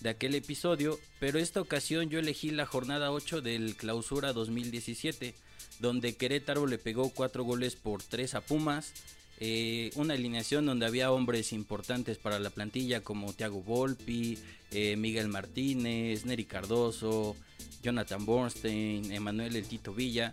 de 0.00 0.10
aquel 0.10 0.34
episodio, 0.34 0.98
pero 1.18 1.38
esta 1.38 1.60
ocasión 1.60 2.10
yo 2.10 2.18
elegí 2.18 2.50
la 2.50 2.66
jornada 2.66 3.10
8 3.10 3.40
del 3.40 3.76
Clausura 3.76 4.32
2017, 4.32 5.34
donde 5.80 6.16
Querétaro 6.16 6.66
le 6.66 6.78
pegó 6.78 7.10
4 7.10 7.44
goles 7.44 7.76
por 7.76 8.02
3 8.02 8.34
a 8.34 8.40
Pumas, 8.42 8.92
eh, 9.38 9.90
una 9.96 10.14
alineación 10.14 10.64
donde 10.64 10.86
había 10.86 11.12
hombres 11.12 11.52
importantes 11.52 12.16
para 12.16 12.38
la 12.38 12.50
plantilla 12.50 13.02
como 13.02 13.32
Thiago 13.32 13.62
Volpi, 13.62 14.38
eh, 14.70 14.96
Miguel 14.96 15.28
Martínez, 15.28 16.24
Neri 16.24 16.44
Cardoso, 16.44 17.36
Jonathan 17.82 18.24
Bornstein, 18.24 19.12
Emanuel 19.12 19.56
El 19.56 19.66
Tito 19.66 19.92
Villa. 19.92 20.32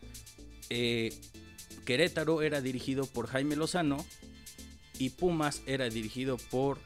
Eh, 0.70 1.14
Querétaro 1.86 2.42
era 2.42 2.62
dirigido 2.62 3.06
por 3.06 3.28
Jaime 3.28 3.58
Lozano 3.58 4.06
y 5.00 5.10
Pumas 5.10 5.62
era 5.66 5.90
dirigido 5.90 6.38
por 6.38 6.80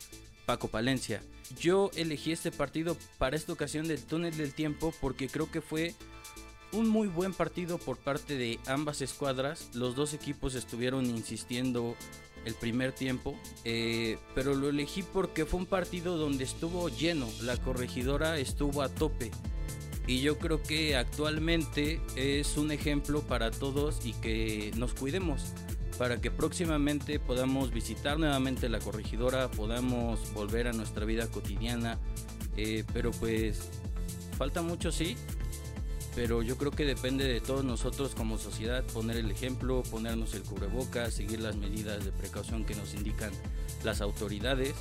Paco 0.45 0.69
Palencia. 0.69 1.21
Yo 1.59 1.91
elegí 1.95 2.31
este 2.31 2.51
partido 2.51 2.97
para 3.17 3.35
esta 3.35 3.53
ocasión 3.53 3.87
del 3.87 4.03
túnel 4.03 4.35
del 4.35 4.53
tiempo 4.53 4.93
porque 4.99 5.27
creo 5.27 5.51
que 5.51 5.61
fue 5.61 5.93
un 6.77 6.89
muy 6.89 7.07
buen 7.07 7.33
partido 7.33 7.77
por 7.77 7.97
parte 7.97 8.37
de 8.37 8.59
ambas 8.67 9.01
escuadras. 9.01 9.69
Los 9.73 9.95
dos 9.95 10.13
equipos 10.13 10.55
estuvieron 10.55 11.05
insistiendo 11.05 11.95
el 12.45 12.53
primer 12.53 12.93
tiempo, 12.93 13.35
eh, 13.65 14.17
pero 14.33 14.55
lo 14.55 14.69
elegí 14.69 15.03
porque 15.03 15.45
fue 15.45 15.59
un 15.59 15.65
partido 15.65 16.17
donde 16.17 16.43
estuvo 16.43 16.87
lleno, 16.87 17.27
la 17.41 17.57
corregidora 17.57 18.37
estuvo 18.37 18.81
a 18.81 18.89
tope. 18.89 19.31
Y 20.05 20.21
yo 20.21 20.37
creo 20.37 20.63
que 20.63 20.95
actualmente 20.95 21.99
es 22.15 22.55
un 22.55 22.71
ejemplo 22.71 23.21
para 23.21 23.51
todos 23.51 24.05
y 24.05 24.13
que 24.13 24.71
nos 24.77 24.93
cuidemos 24.93 25.53
para 25.97 26.21
que 26.21 26.31
próximamente 26.31 27.19
podamos 27.19 27.71
visitar 27.71 28.19
nuevamente 28.19 28.69
la 28.69 28.79
corregidora, 28.79 29.49
podamos 29.49 30.31
volver 30.33 30.67
a 30.67 30.73
nuestra 30.73 31.05
vida 31.05 31.27
cotidiana. 31.27 31.97
Eh, 32.55 32.83
pero 32.93 33.11
pues 33.11 33.69
falta 34.37 34.61
mucho, 34.61 34.91
sí. 34.91 35.17
Pero 36.17 36.41
yo 36.41 36.57
creo 36.57 36.71
que 36.71 36.83
depende 36.83 37.25
de 37.25 37.39
todos 37.39 37.63
nosotros 37.63 38.15
como 38.15 38.39
sociedad 38.39 38.83
poner 38.91 39.17
el 39.17 39.29
ejemplo, 39.29 39.83
ponernos 39.83 40.33
el 40.33 40.41
cubrebocas, 40.41 41.13
seguir 41.13 41.39
las 41.41 41.55
medidas 41.57 42.03
de 42.03 42.11
precaución 42.11 42.65
que 42.65 42.73
nos 42.73 42.95
indican 42.95 43.29
las 43.83 44.01
autoridades. 44.01 44.73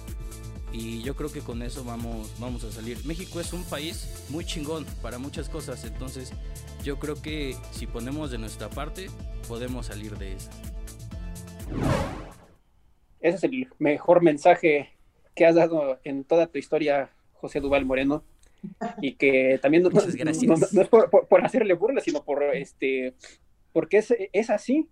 Y 0.72 1.02
yo 1.02 1.14
creo 1.14 1.30
que 1.30 1.40
con 1.40 1.60
eso 1.60 1.84
vamos, 1.84 2.32
vamos 2.38 2.64
a 2.64 2.72
salir. 2.72 3.04
México 3.04 3.38
es 3.38 3.52
un 3.52 3.64
país 3.64 4.24
muy 4.30 4.46
chingón 4.46 4.86
para 5.02 5.18
muchas 5.18 5.50
cosas. 5.50 5.84
Entonces 5.84 6.32
yo 6.82 6.98
creo 6.98 7.20
que 7.20 7.54
si 7.70 7.86
ponemos 7.86 8.30
de 8.30 8.38
nuestra 8.38 8.70
parte, 8.70 9.10
podemos 9.46 9.84
salir 9.84 10.16
de 10.16 10.36
esa. 10.36 10.50
Ese 13.20 13.36
es 13.36 13.44
el 13.44 13.68
mejor 13.78 14.22
mensaje 14.22 14.96
que 15.34 15.44
has 15.44 15.54
dado 15.54 16.00
en 16.02 16.24
toda 16.24 16.46
tu 16.46 16.56
historia, 16.56 17.10
José 17.34 17.60
Duval 17.60 17.84
Moreno. 17.84 18.24
Y 19.00 19.14
que 19.14 19.58
también 19.60 19.82
no, 19.82 19.90
es 19.90 20.88
por, 20.88 21.44
hacerle 21.44 21.74
burla, 21.74 22.00
sino 22.00 22.24
por 22.24 22.42
este, 22.54 23.14
porque 23.72 23.98
es, 24.32 24.50
así. 24.50 24.88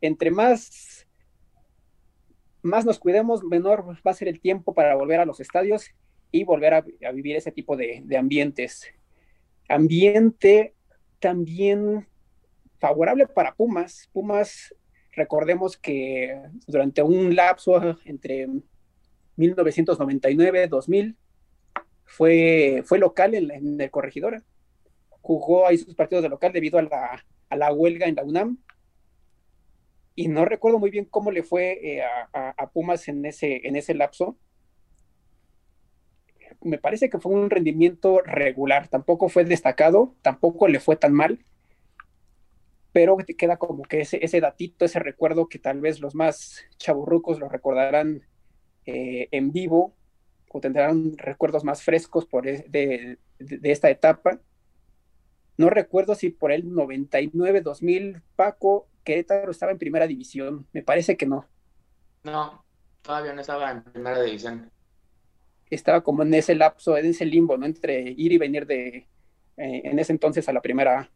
Entre 0.00 0.30
más, 0.30 1.06
más 2.62 2.84
nos 2.86 2.98
cuidemos, 2.98 3.44
menor 3.44 3.84
va 4.06 4.10
a 4.10 4.14
ser 4.14 4.28
el 4.28 4.40
tiempo 4.40 4.72
para 4.72 4.94
volver 4.94 5.20
a 5.20 5.26
los 5.26 5.40
estadios 5.40 5.90
y 6.30 6.44
volver 6.44 6.74
a, 6.74 6.80
vivir 7.12 7.36
ese 7.36 7.52
tipo 7.52 7.76
de, 7.76 8.02
de 8.04 8.16
ambientes. 8.16 8.86
Ambiente 9.68 10.74
también 11.18 12.08
favorable 12.78 13.26
para 13.26 13.54
Pumas. 13.54 14.08
Pumas 14.12 14.74
Recordemos 15.12 15.76
que 15.76 16.40
durante 16.66 17.02
un 17.02 17.34
lapso 17.34 17.98
entre 18.04 18.48
1999 19.36 20.64
y 20.64 20.68
2000 20.68 21.16
fue, 22.10 22.82
fue 22.84 22.98
local 22.98 23.34
en, 23.34 23.80
el 23.80 23.90
Corregidora. 23.90 24.42
Jugó 25.22 25.66
ahí 25.66 25.78
sus 25.78 25.94
partidos 25.94 26.24
de 26.24 26.28
local 26.28 26.52
debido 26.52 26.78
a 26.78 26.82
la, 26.82 27.24
a 27.48 27.56
la 27.56 27.72
huelga 27.72 28.06
en 28.06 28.16
la 28.16 28.24
UNAM. 28.24 28.58
Y 30.16 30.26
no 30.26 30.44
recuerdo 30.44 30.80
muy 30.80 30.90
bien 30.90 31.04
cómo 31.04 31.30
le 31.30 31.44
fue 31.44 31.78
eh, 31.82 32.02
a, 32.02 32.50
a, 32.56 32.70
Pumas 32.70 33.06
en 33.06 33.24
ese, 33.24 33.66
en 33.66 33.76
ese 33.76 33.94
lapso. 33.94 34.36
Me 36.62 36.78
parece 36.78 37.08
que 37.08 37.20
fue 37.20 37.32
un 37.32 37.48
rendimiento 37.48 38.20
regular, 38.22 38.88
tampoco 38.88 39.28
fue 39.28 39.44
destacado, 39.44 40.14
tampoco 40.20 40.66
le 40.66 40.80
fue 40.80 40.96
tan 40.96 41.14
mal 41.14 41.38
pero 42.92 43.16
te 43.24 43.36
queda 43.36 43.56
como 43.56 43.84
que 43.84 44.00
ese, 44.00 44.18
ese 44.20 44.40
datito, 44.40 44.84
ese 44.84 44.98
recuerdo 44.98 45.48
que 45.48 45.60
tal 45.60 45.80
vez 45.80 46.00
los 46.00 46.16
más 46.16 46.64
chaburrucos 46.76 47.38
lo 47.38 47.48
recordarán 47.48 48.22
eh, 48.84 49.28
en 49.30 49.52
vivo 49.52 49.94
o 50.52 50.60
tendrán 50.60 51.16
recuerdos 51.16 51.64
más 51.64 51.82
frescos 51.82 52.26
por 52.26 52.44
de, 52.44 53.18
esta 53.38 53.88
etapa. 53.88 54.40
No 55.56 55.70
recuerdo 55.70 56.14
si 56.14 56.30
por 56.30 56.50
el 56.52 56.64
99-2000 56.64 58.22
Paco 58.34 58.88
Querétaro 59.04 59.50
estaba 59.50 59.72
en 59.72 59.78
primera 59.78 60.06
división. 60.06 60.66
Me 60.72 60.82
parece 60.82 61.16
que 61.16 61.26
no. 61.26 61.46
No, 62.24 62.64
todavía 63.02 63.32
no 63.32 63.40
estaba 63.40 63.70
en 63.70 63.82
primera 63.84 64.20
división. 64.22 64.70
Estaba 65.70 66.02
como 66.02 66.22
en 66.24 66.34
ese 66.34 66.54
lapso, 66.54 66.96
en 66.96 67.06
ese 67.06 67.24
limbo, 67.24 67.56
¿no? 67.56 67.66
Entre 67.66 68.00
ir 68.00 68.32
y 68.32 68.38
venir 68.38 68.66
de, 68.66 69.06
eh, 69.56 69.82
en 69.84 69.98
ese 69.98 70.12
entonces 70.12 70.48
a 70.48 70.52
la 70.52 70.60
primera 70.60 71.10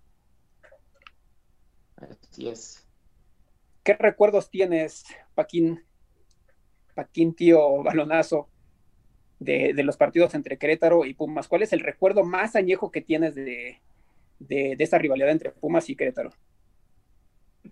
Así 1.96 2.48
es. 2.48 2.86
¿Qué 3.82 3.94
recuerdos 3.94 4.50
tienes, 4.50 5.04
Paquín, 5.34 5.84
Paquín 6.94 7.34
tío 7.34 7.82
balonazo, 7.82 8.48
de, 9.44 9.82
los 9.82 9.96
partidos 9.96 10.34
entre 10.34 10.58
Querétaro 10.58 11.04
y 11.04 11.14
Pumas? 11.14 11.48
¿Cuál 11.48 11.62
es 11.62 11.72
el 11.72 11.80
recuerdo 11.80 12.24
más 12.24 12.56
añejo 12.56 12.90
que 12.90 13.00
tienes 13.00 13.34
de, 13.34 13.80
de, 14.38 14.76
esta 14.78 14.98
rivalidad 14.98 15.30
entre 15.30 15.50
Pumas 15.50 15.88
y 15.90 15.96
Querétaro? 15.96 16.30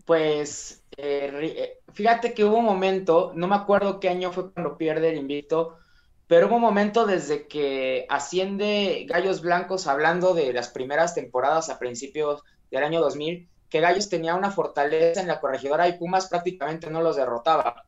Pues 0.07 0.83
eh, 0.97 1.31
eh, 1.57 1.79
fíjate 1.93 2.33
que 2.33 2.45
hubo 2.45 2.59
un 2.59 2.65
momento, 2.65 3.33
no 3.35 3.47
me 3.47 3.57
acuerdo 3.57 4.01
qué 4.01 4.09
año 4.09 4.33
fue 4.33 4.53
cuando 4.53 4.79
pierde 4.79 5.11
el 5.11 5.19
invito, 5.19 5.77
pero 6.27 6.47
hubo 6.47 6.57
un 6.57 6.63
momento 6.63 7.05
desde 7.05 7.47
que 7.47 8.07
asciende 8.09 9.05
Gallos 9.09 9.43
Blancos, 9.43 9.87
hablando 9.87 10.33
de 10.35 10.53
las 10.53 10.71
primeras 10.71 11.15
temporadas 11.15 11.69
a 11.69 11.79
principios 11.79 12.43
del 12.71 12.85
año 12.85 13.01
2000, 13.01 13.49
que 13.69 13.81
Gallos 13.81 14.09
tenía 14.09 14.35
una 14.35 14.51
fortaleza 14.51 15.21
en 15.21 15.29
la 15.29 15.41
corregidora 15.41 15.89
y 15.89 15.99
Pumas 15.99 16.29
prácticamente 16.29 16.91
no 16.91 17.03
los 17.03 17.17
derrotaba. 17.17 17.85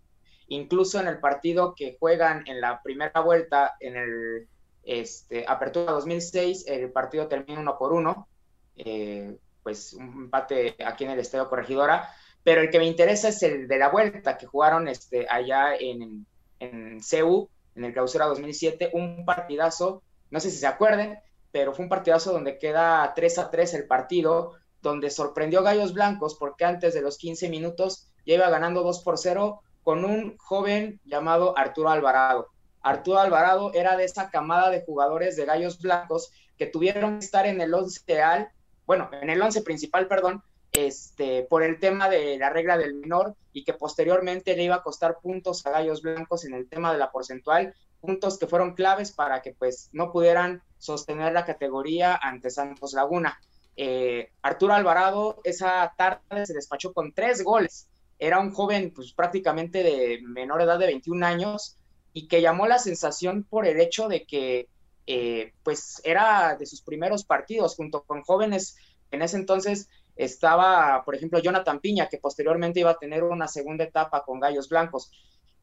Incluso 0.48 1.00
en 1.00 1.08
el 1.08 1.18
partido 1.18 1.74
que 1.74 1.96
juegan 1.98 2.44
en 2.46 2.60
la 2.60 2.82
primera 2.82 3.20
vuelta, 3.20 3.74
en 3.80 3.96
el 3.96 4.48
este, 4.84 5.44
Apertura 5.46 5.92
2006, 5.92 6.66
el 6.68 6.90
partido 6.92 7.26
termina 7.26 7.60
uno 7.60 7.78
por 7.78 7.92
uno, 7.92 8.28
eh, 8.76 9.36
pues 9.62 9.94
un 9.94 10.24
empate 10.24 10.76
aquí 10.84 11.04
en 11.04 11.10
el 11.10 11.18
Estadio 11.18 11.48
Corregidora, 11.48 12.10
pero 12.42 12.60
el 12.60 12.70
que 12.70 12.78
me 12.78 12.84
interesa 12.84 13.28
es 13.28 13.42
el 13.42 13.66
de 13.66 13.78
la 13.78 13.88
vuelta 13.88 14.36
que 14.36 14.46
jugaron 14.46 14.86
este, 14.88 15.26
allá 15.28 15.74
en, 15.74 16.26
en 16.60 17.02
CEU, 17.02 17.48
en 17.74 17.84
el 17.84 17.92
clausura 17.92 18.26
2007, 18.26 18.90
un 18.92 19.24
partidazo, 19.24 20.02
no 20.30 20.40
sé 20.40 20.50
si 20.50 20.58
se 20.58 20.66
acuerden, 20.66 21.18
pero 21.50 21.72
fue 21.72 21.84
un 21.84 21.88
partidazo 21.88 22.32
donde 22.32 22.58
queda 22.58 23.12
3 23.14 23.38
a 23.38 23.50
3 23.50 23.74
el 23.74 23.86
partido, 23.86 24.52
donde 24.82 25.08
sorprendió 25.08 25.62
Gallos 25.62 25.94
Blancos 25.94 26.36
porque 26.38 26.64
antes 26.64 26.94
de 26.94 27.00
los 27.00 27.16
15 27.16 27.48
minutos 27.48 28.12
ya 28.26 28.34
iba 28.34 28.50
ganando 28.50 28.82
2 28.82 29.02
por 29.02 29.18
0 29.18 29.62
con 29.84 30.04
un 30.04 30.36
joven 30.38 31.00
llamado 31.04 31.56
Arturo 31.56 31.90
Alvarado. 31.90 32.48
Arturo 32.82 33.18
Alvarado 33.20 33.72
era 33.74 33.96
de 33.96 34.04
esa 34.04 34.30
camada 34.30 34.70
de 34.70 34.82
jugadores 34.82 35.36
de 35.36 35.44
Gallos 35.44 35.80
Blancos 35.80 36.32
que 36.58 36.66
tuvieron 36.66 37.18
que 37.18 37.24
estar 37.24 37.46
en 37.46 37.60
el 37.60 37.72
11 37.72 38.00
ideal, 38.06 38.48
bueno, 38.86 39.08
en 39.12 39.30
el 39.30 39.40
11 39.40 39.62
principal, 39.62 40.08
perdón, 40.08 40.42
este, 40.72 41.44
por 41.44 41.62
el 41.62 41.78
tema 41.78 42.08
de 42.08 42.36
la 42.36 42.50
regla 42.50 42.76
del 42.76 42.94
menor 42.94 43.36
y 43.52 43.64
que 43.64 43.74
posteriormente 43.74 44.56
le 44.56 44.64
iba 44.64 44.76
a 44.76 44.82
costar 44.82 45.18
puntos 45.22 45.64
a 45.64 45.70
Gallos 45.70 46.02
Blancos 46.02 46.44
en 46.44 46.54
el 46.54 46.68
tema 46.68 46.92
de 46.92 46.98
la 46.98 47.12
porcentual, 47.12 47.74
puntos 48.00 48.38
que 48.38 48.46
fueron 48.46 48.74
claves 48.74 49.12
para 49.12 49.40
que 49.40 49.52
pues 49.52 49.88
no 49.92 50.10
pudieran 50.10 50.62
sostener 50.78 51.32
la 51.32 51.44
categoría 51.44 52.18
ante 52.20 52.50
Santos 52.50 52.92
Laguna. 52.92 53.38
Eh, 53.76 54.30
Arturo 54.42 54.74
Alvarado 54.74 55.40
esa 55.44 55.92
tarde 55.96 56.46
se 56.46 56.54
despachó 56.54 56.92
con 56.92 57.12
tres 57.12 57.42
goles. 57.42 57.88
Era 58.18 58.40
un 58.40 58.52
joven 58.52 58.92
pues 58.94 59.12
prácticamente 59.12 59.82
de 59.82 60.20
menor 60.22 60.62
edad 60.62 60.78
de 60.78 60.86
21 60.86 61.24
años, 61.26 61.78
y 62.12 62.28
que 62.28 62.40
llamó 62.40 62.66
la 62.66 62.78
sensación 62.78 63.42
por 63.42 63.66
el 63.66 63.80
hecho 63.80 64.08
de 64.08 64.24
que 64.24 64.68
eh, 65.06 65.52
pues 65.62 66.00
era 66.04 66.56
de 66.56 66.64
sus 66.64 66.80
primeros 66.80 67.24
partidos 67.24 67.74
junto 67.74 68.04
con 68.04 68.22
jóvenes. 68.22 68.76
En 69.10 69.20
ese 69.20 69.36
entonces 69.36 69.88
estaba, 70.16 71.02
por 71.04 71.16
ejemplo, 71.16 71.40
Jonathan 71.40 71.80
Piña, 71.80 72.08
que 72.08 72.18
posteriormente 72.18 72.80
iba 72.80 72.92
a 72.92 72.98
tener 72.98 73.24
una 73.24 73.48
segunda 73.48 73.84
etapa 73.84 74.24
con 74.24 74.40
Gallos 74.40 74.68
Blancos. 74.68 75.10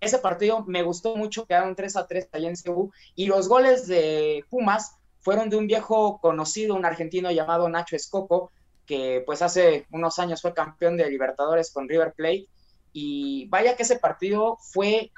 Ese 0.01 0.17
partido 0.17 0.65
me 0.67 0.83
gustó 0.83 1.15
mucho, 1.15 1.45
quedaron 1.45 1.75
3 1.75 1.95
a 1.95 2.07
3 2.07 2.29
allá 2.33 2.49
en 2.49 2.57
Cebu, 2.57 2.91
y 3.15 3.27
los 3.27 3.47
goles 3.47 3.87
de 3.87 4.43
Pumas 4.49 4.97
fueron 5.21 5.49
de 5.49 5.55
un 5.55 5.67
viejo 5.67 6.19
conocido, 6.19 6.75
un 6.75 6.85
argentino 6.85 7.31
llamado 7.31 7.69
Nacho 7.69 7.95
Escoco, 7.95 8.51
que 8.85 9.23
pues 9.25 9.41
hace 9.41 9.85
unos 9.91 10.19
años 10.19 10.41
fue 10.41 10.53
campeón 10.53 10.97
de 10.97 11.09
Libertadores 11.09 11.71
con 11.71 11.87
River 11.87 12.13
Plate, 12.13 12.47
y 12.93 13.47
vaya 13.47 13.75
que 13.75 13.83
ese 13.83 13.99
partido 13.99 14.57
fue 14.59 15.11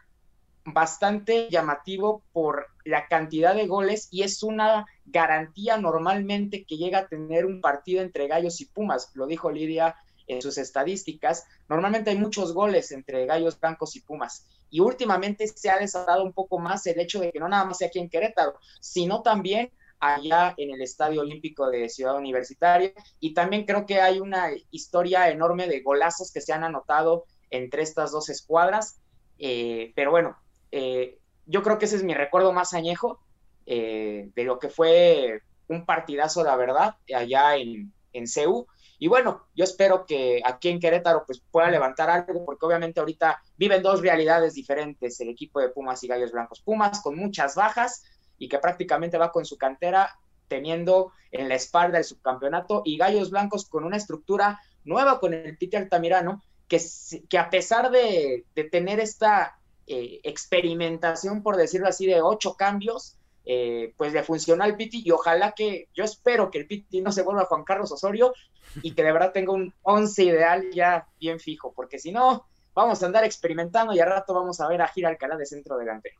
bastante 0.65 1.49
llamativo 1.49 2.23
por 2.31 2.67
la 2.85 3.07
cantidad 3.07 3.55
de 3.55 3.67
goles 3.67 4.07
y 4.11 4.23
es 4.23 4.43
una 4.43 4.85
garantía 5.05 5.77
normalmente 5.77 6.63
que 6.63 6.77
llega 6.77 6.99
a 6.99 7.07
tener 7.07 7.45
un 7.45 7.59
partido 7.61 8.01
entre 8.01 8.27
Gallos 8.27 8.61
y 8.61 8.65
Pumas, 8.65 9.11
lo 9.13 9.27
dijo 9.27 9.51
Lidia 9.51 9.95
en 10.27 10.41
sus 10.41 10.57
estadísticas, 10.57 11.45
normalmente 11.67 12.11
hay 12.11 12.17
muchos 12.17 12.53
goles 12.53 12.91
entre 12.91 13.25
Gallos 13.25 13.59
Blancos 13.59 13.95
y 13.97 14.01
Pumas 14.01 14.45
y 14.69 14.79
últimamente 14.79 15.47
se 15.47 15.69
ha 15.69 15.77
desatado 15.77 16.23
un 16.23 16.31
poco 16.31 16.59
más 16.59 16.87
el 16.87 16.99
hecho 16.99 17.19
de 17.19 17.31
que 17.31 17.39
no 17.39 17.49
nada 17.49 17.65
más 17.65 17.77
sea 17.77 17.89
aquí 17.89 17.99
en 17.99 18.09
Querétaro, 18.09 18.57
sino 18.79 19.21
también 19.21 19.69
allá 20.03 20.53
en 20.57 20.71
el 20.71 20.81
Estadio 20.81 21.21
Olímpico 21.21 21.69
de 21.69 21.87
Ciudad 21.87 22.17
Universitaria 22.17 22.91
y 23.21 23.33
también 23.33 23.65
creo 23.65 23.85
que 23.85 24.01
hay 24.01 24.19
una 24.19 24.49
historia 24.69 25.29
enorme 25.29 25.67
de 25.67 25.79
golazos 25.79 26.31
que 26.33 26.41
se 26.41 26.51
han 26.51 26.65
anotado 26.65 27.23
entre 27.49 27.83
estas 27.83 28.11
dos 28.11 28.27
escuadras, 28.29 28.99
eh, 29.39 29.93
pero 29.95 30.11
bueno, 30.11 30.35
eh, 30.71 31.19
yo 31.45 31.63
creo 31.63 31.77
que 31.77 31.85
ese 31.85 31.95
es 31.95 32.03
mi 32.03 32.13
recuerdo 32.13 32.51
más 32.51 32.73
añejo 32.73 33.21
eh, 33.65 34.29
de 34.35 34.43
lo 34.43 34.59
que 34.59 34.69
fue 34.69 35.41
un 35.69 35.85
partidazo, 35.85 36.43
la 36.43 36.57
verdad, 36.57 36.95
allá 37.15 37.55
en, 37.55 37.93
en 38.11 38.27
CEU. 38.27 38.67
Y 38.99 39.07
bueno, 39.07 39.47
yo 39.55 39.63
espero 39.63 40.05
que 40.05 40.41
aquí 40.43 40.69
en 40.69 40.79
Querétaro 40.79 41.23
pues 41.25 41.41
pueda 41.51 41.69
levantar 41.69 42.09
algo, 42.09 42.45
porque 42.45 42.65
obviamente 42.65 42.99
ahorita 42.99 43.41
viven 43.57 43.81
dos 43.81 44.01
realidades 44.01 44.53
diferentes 44.53 45.19
el 45.21 45.29
equipo 45.29 45.61
de 45.61 45.69
Pumas 45.69 46.03
y 46.03 46.07
Gallos 46.07 46.31
Blancos. 46.31 46.61
Pumas 46.61 47.01
con 47.01 47.15
muchas 47.15 47.55
bajas 47.55 48.03
y 48.43 48.49
que 48.49 48.59
prácticamente 48.59 49.17
va 49.17 49.31
con 49.31 49.45
su 49.45 49.57
cantera 49.57 50.19
teniendo 50.49 51.13
en 51.31 51.47
la 51.47 51.55
espalda 51.55 51.97
el 51.97 52.03
subcampeonato 52.03 52.81
y 52.83 52.97
Gallos 52.97 53.31
Blancos 53.31 53.65
con 53.65 53.85
una 53.85 53.95
estructura 53.95 54.59
nueva 54.83 55.21
con 55.21 55.33
el 55.33 55.57
Piti 55.57 55.77
Altamirano, 55.77 56.43
que, 56.67 56.81
que 57.29 57.37
a 57.37 57.49
pesar 57.49 57.89
de, 57.89 58.43
de 58.53 58.63
tener 58.65 58.99
esta 58.99 59.57
eh, 59.87 60.19
experimentación, 60.23 61.41
por 61.41 61.55
decirlo 61.55 61.87
así, 61.87 62.05
de 62.05 62.21
ocho 62.21 62.55
cambios, 62.55 63.17
eh, 63.45 63.93
pues 63.95 64.11
le 64.11 64.23
funcionó 64.23 64.65
al 64.65 64.75
Piti 64.75 65.01
y 65.05 65.11
ojalá 65.11 65.53
que, 65.53 65.87
yo 65.93 66.03
espero 66.03 66.51
que 66.51 66.59
el 66.59 66.67
Piti 66.67 66.99
no 66.99 67.13
se 67.13 67.21
vuelva 67.21 67.45
Juan 67.45 67.63
Carlos 67.63 67.93
Osorio 67.93 68.33
y 68.81 68.93
que 68.93 69.03
de 69.03 69.13
verdad 69.13 69.31
tenga 69.31 69.53
un 69.53 69.73
once 69.83 70.21
ideal 70.21 70.69
ya 70.73 71.07
bien 71.17 71.39
fijo, 71.39 71.71
porque 71.73 71.97
si 71.97 72.11
no, 72.11 72.45
vamos 72.73 73.01
a 73.01 73.05
andar 73.05 73.23
experimentando 73.23 73.93
y 73.93 74.01
al 74.01 74.09
rato 74.09 74.33
vamos 74.33 74.59
a 74.59 74.67
ver 74.67 74.81
a 74.81 74.89
Gira 74.89 75.07
Alcalá 75.07 75.37
de 75.37 75.45
centro 75.45 75.77
delante. 75.77 76.11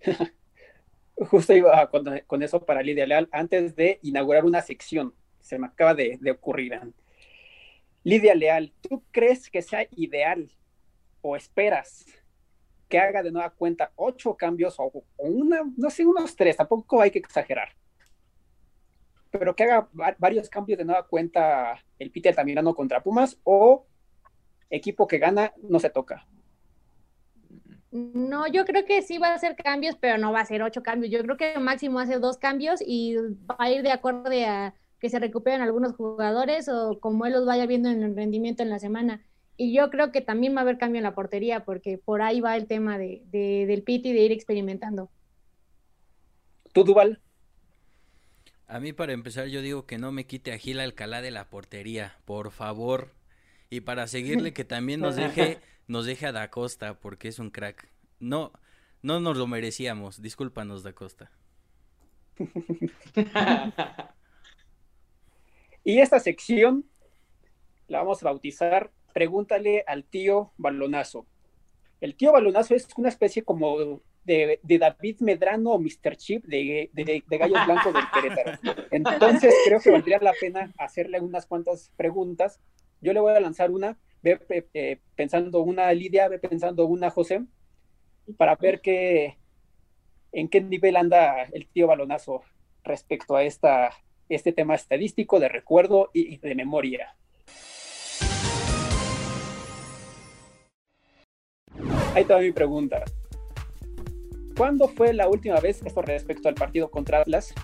Justo 1.20 1.52
iba 1.52 1.90
con, 1.90 2.42
eso 2.42 2.64
para 2.64 2.82
Lidia 2.82 3.06
Leal, 3.06 3.28
antes 3.32 3.74
de 3.74 3.98
inaugurar 4.02 4.44
una 4.44 4.62
sección, 4.62 5.14
se 5.40 5.58
me 5.58 5.66
acaba 5.66 5.94
de, 5.94 6.18
de 6.20 6.30
ocurrir. 6.30 6.80
Lidia 8.04 8.34
Leal, 8.34 8.72
¿tú 8.80 9.02
crees 9.10 9.50
que 9.50 9.62
sea 9.62 9.86
ideal 9.90 10.48
o 11.20 11.36
esperas 11.36 12.06
que 12.88 12.98
haga 12.98 13.22
de 13.22 13.30
nueva 13.30 13.50
cuenta 13.50 13.92
ocho 13.96 14.34
cambios 14.34 14.76
o, 14.78 15.04
una, 15.18 15.62
no 15.76 15.90
sé, 15.90 16.06
unos 16.06 16.34
tres, 16.34 16.56
tampoco 16.56 17.00
hay 17.00 17.10
que 17.10 17.18
exagerar. 17.18 17.68
Pero 19.30 19.54
que 19.54 19.64
haga 19.64 19.88
varios 20.18 20.48
cambios 20.48 20.78
de 20.78 20.86
nueva 20.86 21.06
cuenta 21.06 21.78
el 21.98 22.10
Peter 22.10 22.34
Tamirano 22.34 22.74
contra 22.74 23.02
Pumas 23.02 23.38
o 23.44 23.86
equipo 24.70 25.06
que 25.06 25.18
gana 25.18 25.52
no 25.62 25.78
se 25.78 25.90
toca. 25.90 26.26
No, 27.90 28.46
yo 28.46 28.66
creo 28.66 28.84
que 28.84 29.00
sí 29.02 29.18
va 29.18 29.28
a 29.28 29.34
hacer 29.34 29.56
cambios, 29.56 29.96
pero 29.98 30.18
no 30.18 30.30
va 30.32 30.40
a 30.40 30.46
ser 30.46 30.62
ocho 30.62 30.82
cambios. 30.82 31.10
Yo 31.10 31.22
creo 31.22 31.36
que 31.36 31.58
máximo 31.58 32.00
hace 32.00 32.18
dos 32.18 32.36
cambios 32.36 32.80
y 32.84 33.16
va 33.16 33.56
a 33.58 33.70
ir 33.70 33.82
de 33.82 33.92
acuerdo 33.92 34.30
a 34.46 34.74
que 35.00 35.08
se 35.08 35.18
recuperen 35.18 35.62
algunos 35.62 35.94
jugadores 35.94 36.68
o 36.68 36.98
como 37.00 37.24
él 37.24 37.32
los 37.32 37.46
vaya 37.46 37.66
viendo 37.66 37.88
en 37.88 38.02
el 38.02 38.16
rendimiento 38.16 38.62
en 38.62 38.70
la 38.70 38.78
semana. 38.78 39.22
Y 39.56 39.72
yo 39.74 39.90
creo 39.90 40.12
que 40.12 40.20
también 40.20 40.54
va 40.54 40.60
a 40.60 40.62
haber 40.62 40.78
cambio 40.78 40.98
en 40.98 41.04
la 41.04 41.14
portería, 41.14 41.64
porque 41.64 41.98
por 41.98 42.22
ahí 42.22 42.40
va 42.40 42.56
el 42.56 42.66
tema 42.66 42.98
de, 42.98 43.22
del 43.32 43.82
Piti 43.82 44.12
de 44.12 44.20
ir 44.20 44.32
experimentando. 44.32 45.10
¿Tú, 46.72 46.84
Duval? 46.84 47.20
A 48.66 48.80
mí, 48.80 48.92
para 48.92 49.14
empezar, 49.14 49.48
yo 49.48 49.62
digo 49.62 49.86
que 49.86 49.98
no 49.98 50.12
me 50.12 50.26
quite 50.26 50.52
a 50.52 50.58
Gil 50.58 50.78
Alcalá 50.78 51.22
de 51.22 51.30
la 51.30 51.48
portería, 51.48 52.18
por 52.24 52.50
favor. 52.52 53.17
Y 53.70 53.80
para 53.82 54.06
seguirle, 54.06 54.52
que 54.52 54.64
también 54.64 55.00
nos 55.00 55.16
deje, 55.16 55.58
nos 55.86 56.06
deje 56.06 56.26
a 56.26 56.32
Da 56.32 56.50
Costa, 56.50 56.98
porque 56.98 57.28
es 57.28 57.38
un 57.38 57.50
crack. 57.50 57.90
No, 58.20 58.52
no 59.02 59.20
nos 59.20 59.36
lo 59.36 59.46
merecíamos. 59.46 60.20
Discúlpanos, 60.22 60.82
Da 60.82 60.92
Costa. 60.92 61.30
y 65.84 65.98
esta 65.98 66.20
sección 66.20 66.84
la 67.88 67.98
vamos 67.98 68.22
a 68.22 68.26
bautizar 68.26 68.92
pregúntale 69.18 69.82
al 69.86 70.04
tío 70.04 70.52
Balonazo. 70.58 71.26
El 72.00 72.14
tío 72.14 72.30
Balonazo 72.30 72.76
es 72.76 72.86
una 72.96 73.08
especie 73.08 73.42
como 73.42 74.00
de, 74.24 74.60
David 74.62 75.20
Medrano 75.20 75.72
o 75.72 75.78
Mr. 75.80 76.16
Chip 76.16 76.44
de, 76.44 76.88
Gallos 77.26 77.66
Blancos 77.66 77.92
del 77.92 78.04
Querétaro. 78.12 78.58
Entonces 78.92 79.52
creo 79.64 79.80
que 79.80 79.90
valdría 79.90 80.20
la 80.20 80.32
pena 80.40 80.72
hacerle 80.78 81.20
unas 81.20 81.46
cuantas 81.46 81.90
preguntas. 81.96 82.60
Yo 83.00 83.12
le 83.12 83.20
voy 83.20 83.32
a 83.32 83.40
lanzar 83.40 83.70
una, 83.70 83.96
ve 84.22 84.40
eh, 84.74 84.98
pensando 85.14 85.62
una 85.62 85.92
Lidia, 85.92 86.28
ve 86.28 86.40
pensando 86.40 86.84
una 86.86 87.10
José, 87.10 87.44
para 88.36 88.56
ver 88.56 88.80
qué, 88.80 89.38
en 90.32 90.48
qué 90.48 90.60
nivel 90.60 90.96
anda 90.96 91.44
el 91.44 91.68
tío 91.68 91.86
Balonazo 91.86 92.42
respecto 92.82 93.36
a 93.36 93.44
este 93.44 94.52
tema 94.52 94.74
estadístico 94.74 95.38
de 95.38 95.48
recuerdo 95.48 96.10
y 96.12 96.38
de 96.38 96.54
memoria. 96.56 97.14
Ahí 102.14 102.22
está 102.22 102.38
mi 102.38 102.50
pregunta. 102.50 103.04
¿Cuándo 104.56 104.88
fue 104.88 105.12
la 105.14 105.28
última 105.28 105.60
vez, 105.60 105.80
esto 105.84 106.02
respecto 106.02 106.48
al 106.48 106.56
partido 106.56 106.90
contra 106.90 107.20
Atlas, 107.20 107.54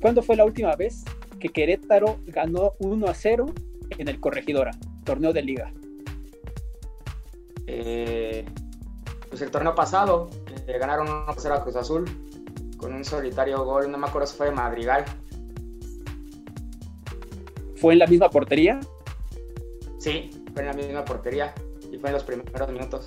cuándo 0.00 0.22
fue 0.22 0.36
la 0.36 0.46
última 0.46 0.74
vez 0.74 1.04
que 1.38 1.50
Querétaro 1.50 2.18
ganó 2.26 2.72
1 2.78 3.06
a 3.06 3.14
0 3.14 3.46
en 3.90 4.08
el 4.08 4.20
Corregidora, 4.20 4.72
torneo 5.04 5.32
de 5.32 5.42
liga? 5.42 5.72
Eh, 7.66 8.44
pues 9.28 9.42
el 9.42 9.50
torneo 9.50 9.74
pasado, 9.74 10.30
eh, 10.66 10.78
ganaron 10.78 11.08
1 11.08 11.24
a 11.28 11.34
0 11.36 11.54
a 11.54 11.62
Cruz 11.62 11.76
Azul 11.76 12.04
con 12.76 12.94
un 12.94 13.04
solitario 13.04 13.64
gol, 13.64 13.90
no 13.90 13.98
me 13.98 14.06
acuerdo 14.06 14.26
si 14.26 14.36
fue 14.36 14.46
de 14.46 14.52
Madrigal. 14.52 15.04
¿Fue 17.76 17.92
en 17.92 17.98
la 17.98 18.06
misma 18.06 18.30
portería? 18.30 18.80
Sí, 19.98 20.30
fue 20.52 20.62
en 20.62 20.68
la 20.68 20.72
misma 20.72 21.04
portería 21.04 21.54
y 21.92 21.98
fue 21.98 22.10
en 22.10 22.14
los 22.14 22.24
primeros 22.24 22.70
minutos. 22.70 23.04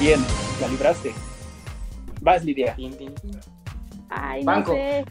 Bien, 0.00 0.20
la 0.60 0.68
libraste. 0.68 1.12
Vas, 2.20 2.44
Lidia. 2.44 2.76
Ay, 4.10 4.44
no 4.44 4.66
sé. 4.66 5.04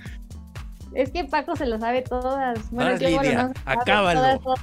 Es 0.93 1.11
que 1.11 1.25
Paco 1.25 1.55
se 1.55 1.65
lo 1.65 1.79
sabe 1.79 2.01
todas. 2.01 2.71
Bueno, 2.71 2.91
Vas, 2.91 3.01
Lidia, 3.01 3.51
acábalo. 3.65 4.55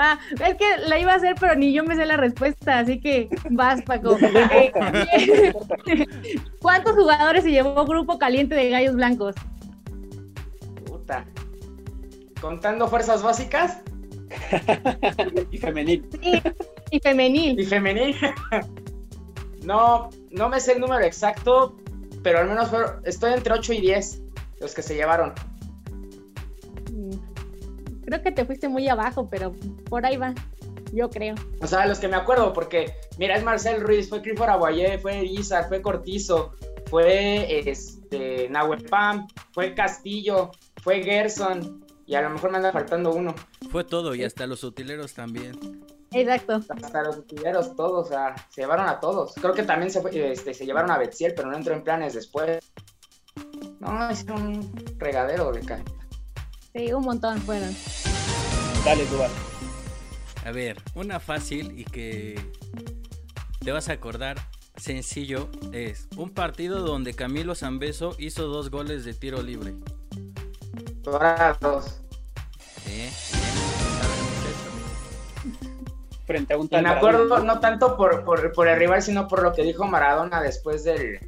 Ah, 0.00 0.16
es 0.30 0.54
que 0.54 0.64
la 0.86 1.00
iba 1.00 1.12
a 1.12 1.16
hacer, 1.16 1.34
pero 1.40 1.56
ni 1.56 1.72
yo 1.72 1.82
me 1.82 1.96
sé 1.96 2.06
la 2.06 2.16
respuesta, 2.16 2.78
así 2.78 3.00
que 3.00 3.28
vas, 3.50 3.82
Paco. 3.82 4.16
¿Cuántos 6.62 6.94
jugadores 6.94 7.42
se 7.42 7.50
llevó 7.50 7.84
Grupo 7.84 8.16
Caliente 8.16 8.54
de 8.54 8.70
Gallos 8.70 8.94
Blancos? 8.94 9.34
Puta. 10.86 11.24
contando 12.40 12.86
fuerzas 12.86 13.24
básicas. 13.24 13.80
y 15.50 15.58
femenil. 15.58 16.08
Sí, 16.22 16.42
y 16.92 17.00
femenil. 17.00 17.58
Y 17.58 17.64
femenil. 17.64 18.16
no, 19.64 20.10
no 20.30 20.48
me 20.48 20.60
sé 20.60 20.74
el 20.74 20.80
número 20.80 21.04
exacto, 21.04 21.76
pero 22.22 22.38
al 22.38 22.48
menos 22.48 22.70
estoy 23.04 23.32
entre 23.32 23.54
8 23.54 23.72
y 23.72 23.80
10 23.80 24.22
los 24.60 24.74
que 24.74 24.82
se 24.82 24.94
llevaron. 24.94 25.32
Creo 28.08 28.22
que 28.22 28.32
te 28.32 28.46
fuiste 28.46 28.70
muy 28.70 28.88
abajo, 28.88 29.28
pero 29.28 29.54
por 29.90 30.06
ahí 30.06 30.16
va. 30.16 30.34
Yo 30.94 31.10
creo. 31.10 31.34
O 31.60 31.66
sea, 31.66 31.84
los 31.84 31.98
que 31.98 32.08
me 32.08 32.16
acuerdo, 32.16 32.54
porque 32.54 32.94
mira, 33.18 33.36
es 33.36 33.44
Marcel 33.44 33.82
Ruiz, 33.82 34.08
fue 34.08 34.22
Clifford 34.22 34.48
Aguayé, 34.48 34.98
fue 34.98 35.26
Izar, 35.26 35.68
fue 35.68 35.82
Cortizo, 35.82 36.54
fue 36.86 37.68
este 37.68 38.48
Nahuel 38.48 38.82
Pam, 38.84 39.28
fue 39.52 39.74
Castillo, 39.74 40.52
fue 40.82 41.02
Gerson, 41.02 41.84
y 42.06 42.14
a 42.14 42.22
lo 42.22 42.30
mejor 42.30 42.50
me 42.50 42.56
anda 42.56 42.72
faltando 42.72 43.12
uno. 43.12 43.34
Fue 43.70 43.84
todo, 43.84 44.14
y 44.14 44.24
hasta 44.24 44.46
los 44.46 44.64
utileros 44.64 45.12
también. 45.12 45.84
Exacto. 46.10 46.62
Hasta 46.82 47.02
los 47.02 47.18
utileros 47.18 47.76
todos, 47.76 48.06
o 48.06 48.08
sea, 48.08 48.34
se 48.48 48.62
llevaron 48.62 48.88
a 48.88 49.00
todos. 49.00 49.34
Creo 49.34 49.52
que 49.52 49.64
también 49.64 49.90
se, 49.90 50.00
este, 50.32 50.54
se 50.54 50.64
llevaron 50.64 50.90
a 50.90 50.96
Betziel, 50.96 51.34
pero 51.36 51.50
no 51.50 51.58
entró 51.58 51.74
en 51.74 51.84
planes 51.84 52.14
después. 52.14 52.72
No, 53.80 54.08
es 54.08 54.24
un 54.24 54.72
regadero 54.96 55.52
de 55.52 55.60
acá. 55.60 55.84
Sí, 56.78 56.92
un 56.92 57.02
montón 57.02 57.38
fueron. 57.40 57.74
Dale, 58.84 59.04
Duval. 59.06 59.30
A 60.44 60.52
ver, 60.52 60.76
una 60.94 61.18
fácil 61.18 61.76
y 61.76 61.84
que 61.84 62.40
te 63.64 63.72
vas 63.72 63.88
a 63.88 63.94
acordar 63.94 64.36
sencillo 64.76 65.48
es 65.72 66.06
un 66.16 66.30
partido 66.30 66.82
donde 66.82 67.14
Camilo 67.14 67.56
Zambeso 67.56 68.14
hizo 68.20 68.46
dos 68.46 68.70
goles 68.70 69.04
de 69.04 69.12
tiro 69.12 69.42
libre. 69.42 69.74
Dorados. 71.02 72.00
Sí, 72.86 73.10
Frente 76.26 76.54
a 76.54 76.58
un 76.58 76.66
Y 76.66 76.68
tal 76.68 76.84
me 76.84 76.90
acuerdo 76.90 77.24
Maradona. 77.24 77.54
no 77.54 77.60
tanto 77.60 77.96
por, 77.96 78.24
por, 78.24 78.52
por 78.52 78.68
el 78.68 78.78
rival, 78.78 79.02
sino 79.02 79.26
por 79.26 79.42
lo 79.42 79.52
que 79.52 79.64
dijo 79.64 79.84
Maradona 79.88 80.40
después 80.40 80.84
del, 80.84 81.18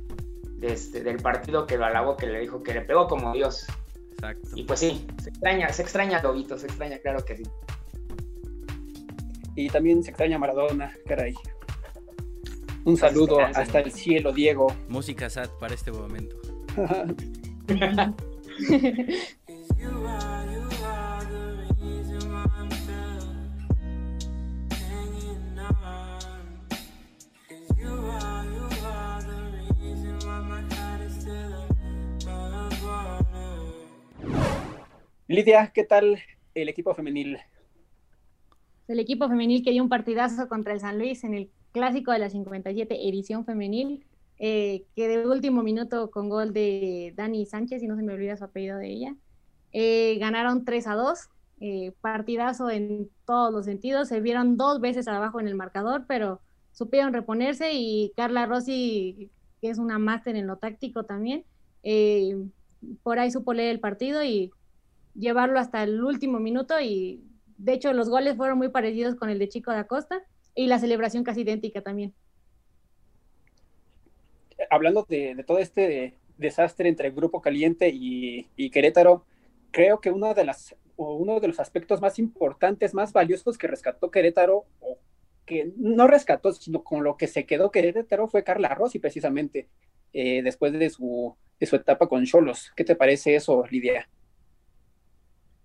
de 0.60 0.72
este, 0.72 1.02
del 1.02 1.16
partido 1.16 1.66
que 1.66 1.76
lo 1.76 1.86
alabó, 1.86 2.16
que 2.16 2.28
le 2.28 2.38
dijo 2.38 2.62
que 2.62 2.72
le 2.72 2.82
pegó 2.82 3.08
como 3.08 3.32
Dios. 3.32 3.66
Exacto. 4.20 4.50
Y 4.54 4.64
pues 4.64 4.80
sí, 4.80 5.06
se 5.22 5.30
extraña, 5.30 5.72
se 5.72 5.82
extraña 5.82 6.22
Lobito, 6.22 6.58
se 6.58 6.66
extraña, 6.66 6.98
claro 6.98 7.24
que 7.24 7.38
sí. 7.38 7.42
Y 9.56 9.68
también 9.70 10.02
se 10.02 10.10
extraña 10.10 10.38
Maradona, 10.38 10.94
caray. 11.06 11.34
Un 12.84 12.96
saludo 12.96 13.36
Descansa, 13.36 13.62
hasta 13.62 13.80
el 13.80 13.92
cielo, 13.92 14.32
Diego. 14.32 14.74
Música 14.88 15.30
sad 15.30 15.48
para 15.58 15.74
este 15.74 15.90
momento. 15.90 16.36
Lidia, 35.30 35.70
¿qué 35.72 35.84
tal 35.84 36.18
el 36.56 36.68
equipo 36.68 36.92
femenil? 36.92 37.38
El 38.88 38.98
equipo 38.98 39.28
femenil 39.28 39.62
que 39.62 39.70
dio 39.70 39.80
un 39.80 39.88
partidazo 39.88 40.48
contra 40.48 40.72
el 40.72 40.80
San 40.80 40.98
Luis 40.98 41.22
en 41.22 41.34
el 41.34 41.48
clásico 41.70 42.10
de 42.10 42.18
la 42.18 42.28
57 42.28 43.08
edición 43.08 43.44
femenil, 43.44 44.04
eh, 44.40 44.86
que 44.96 45.06
de 45.06 45.28
último 45.28 45.62
minuto 45.62 46.10
con 46.10 46.28
gol 46.28 46.52
de 46.52 47.12
Dani 47.14 47.46
Sánchez, 47.46 47.80
y 47.80 47.86
no 47.86 47.94
se 47.94 48.02
me 48.02 48.12
olvida 48.12 48.36
su 48.36 48.42
apellido 48.42 48.76
de 48.78 48.88
ella, 48.88 49.14
eh, 49.70 50.18
ganaron 50.18 50.64
3 50.64 50.88
a 50.88 50.94
2, 50.96 51.28
eh, 51.60 51.92
partidazo 52.00 52.68
en 52.68 53.08
todos 53.24 53.52
los 53.52 53.66
sentidos, 53.66 54.08
se 54.08 54.20
vieron 54.20 54.56
dos 54.56 54.80
veces 54.80 55.06
abajo 55.06 55.38
en 55.38 55.46
el 55.46 55.54
marcador, 55.54 56.06
pero 56.08 56.40
supieron 56.72 57.12
reponerse 57.12 57.70
y 57.72 58.12
Carla 58.16 58.46
Rossi, 58.46 59.30
que 59.60 59.70
es 59.70 59.78
una 59.78 60.00
máster 60.00 60.34
en 60.34 60.48
lo 60.48 60.56
táctico 60.56 61.04
también, 61.04 61.44
por 63.04 63.20
ahí 63.20 63.30
supo 63.30 63.52
leer 63.52 63.70
el 63.70 63.78
partido 63.78 64.24
y 64.24 64.50
llevarlo 65.20 65.60
hasta 65.60 65.82
el 65.82 66.02
último 66.02 66.40
minuto 66.40 66.80
y 66.80 67.22
de 67.58 67.74
hecho 67.74 67.92
los 67.92 68.08
goles 68.08 68.36
fueron 68.36 68.58
muy 68.58 68.70
parecidos 68.70 69.14
con 69.14 69.30
el 69.30 69.38
de 69.38 69.48
Chico 69.48 69.70
da 69.70 69.84
Costa 69.84 70.22
y 70.54 70.66
la 70.66 70.78
celebración 70.78 71.22
casi 71.22 71.42
idéntica 71.42 71.82
también. 71.82 72.14
Hablando 74.70 75.06
de, 75.08 75.34
de 75.34 75.44
todo 75.44 75.58
este 75.58 76.18
desastre 76.40 76.88
entre 76.88 77.10
Grupo 77.10 77.40
Caliente 77.40 77.90
y, 77.92 78.70
Querétaro, 78.70 79.24
creo 79.70 80.00
que 80.00 80.10
una 80.10 80.34
de 80.34 80.44
las, 80.44 80.74
uno 80.96 81.38
de 81.38 81.48
los 81.48 81.60
aspectos 81.60 82.00
más 82.00 82.18
importantes, 82.18 82.94
más 82.94 83.12
valiosos 83.12 83.56
que 83.58 83.68
rescató 83.68 84.10
Querétaro, 84.10 84.64
o 84.80 84.98
que 85.46 85.72
no 85.76 86.06
rescató, 86.06 86.52
sino 86.52 86.82
con 86.82 87.04
lo 87.04 87.16
que 87.16 87.26
se 87.26 87.44
quedó 87.44 87.70
Querétaro 87.70 88.26
fue 88.28 88.42
Carla 88.42 88.74
Rossi, 88.74 88.98
precisamente, 88.98 89.68
eh, 90.12 90.42
después 90.42 90.72
de 90.72 90.90
su, 90.90 91.36
de 91.60 91.66
su 91.66 91.76
etapa 91.76 92.08
con 92.08 92.24
Cholos. 92.24 92.72
¿Qué 92.74 92.84
te 92.84 92.96
parece 92.96 93.36
eso, 93.36 93.64
Lidia? 93.70 94.08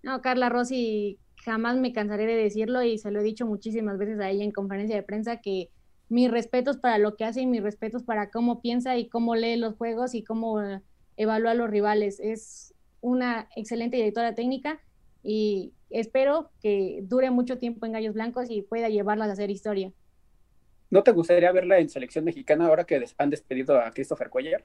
No, 0.06 0.22
Carla 0.22 0.50
Rossi, 0.50 1.18
jamás 1.44 1.78
me 1.78 1.92
cansaré 1.92 2.28
de 2.28 2.36
decirlo 2.36 2.84
y 2.84 3.00
se 3.00 3.10
lo 3.10 3.22
he 3.22 3.24
dicho 3.24 3.48
muchísimas 3.48 3.98
veces 3.98 4.20
a 4.20 4.30
ella 4.30 4.44
en 4.44 4.52
conferencia 4.52 4.96
de 4.96 5.02
prensa 5.02 5.42
que 5.42 5.72
mis 6.10 6.30
respetos 6.30 6.78
para 6.78 7.00
lo 7.00 7.16
que 7.16 7.26
hace 7.26 7.42
y 7.42 7.48
mis 7.48 7.64
respetos 7.64 8.04
para 8.04 8.30
cómo 8.30 8.62
piensa 8.62 8.98
y 8.98 9.10
cómo 9.10 9.36
lee 9.36 9.56
los 9.56 9.74
juegos 9.74 10.14
y 10.14 10.24
cómo 10.24 10.62
evalúa 11.18 11.52
a 11.52 11.56
los 11.56 11.72
rivales. 11.72 12.20
Es 12.20 12.76
una 13.02 13.50
excelente 13.56 13.98
directora 13.98 14.36
técnica 14.36 14.80
y 15.24 15.74
espero 15.90 16.52
que 16.62 17.00
dure 17.02 17.32
mucho 17.32 17.58
tiempo 17.58 17.88
en 17.88 17.94
Gallos 17.94 18.14
Blancos 18.14 18.52
y 18.52 18.62
pueda 18.62 18.90
llevarlas 18.90 19.30
a 19.30 19.32
hacer 19.32 19.50
historia. 19.50 19.92
¿No 20.92 21.02
te 21.02 21.14
gustaría 21.14 21.52
verla 21.52 21.80
en 21.80 21.90
selección 21.90 22.26
mexicana 22.26 22.68
ahora 22.68 22.84
que 22.84 23.04
han 23.18 23.32
despedido 23.32 23.80
a 23.80 23.90
Christopher 23.90 24.30
Cuellar? 24.30 24.64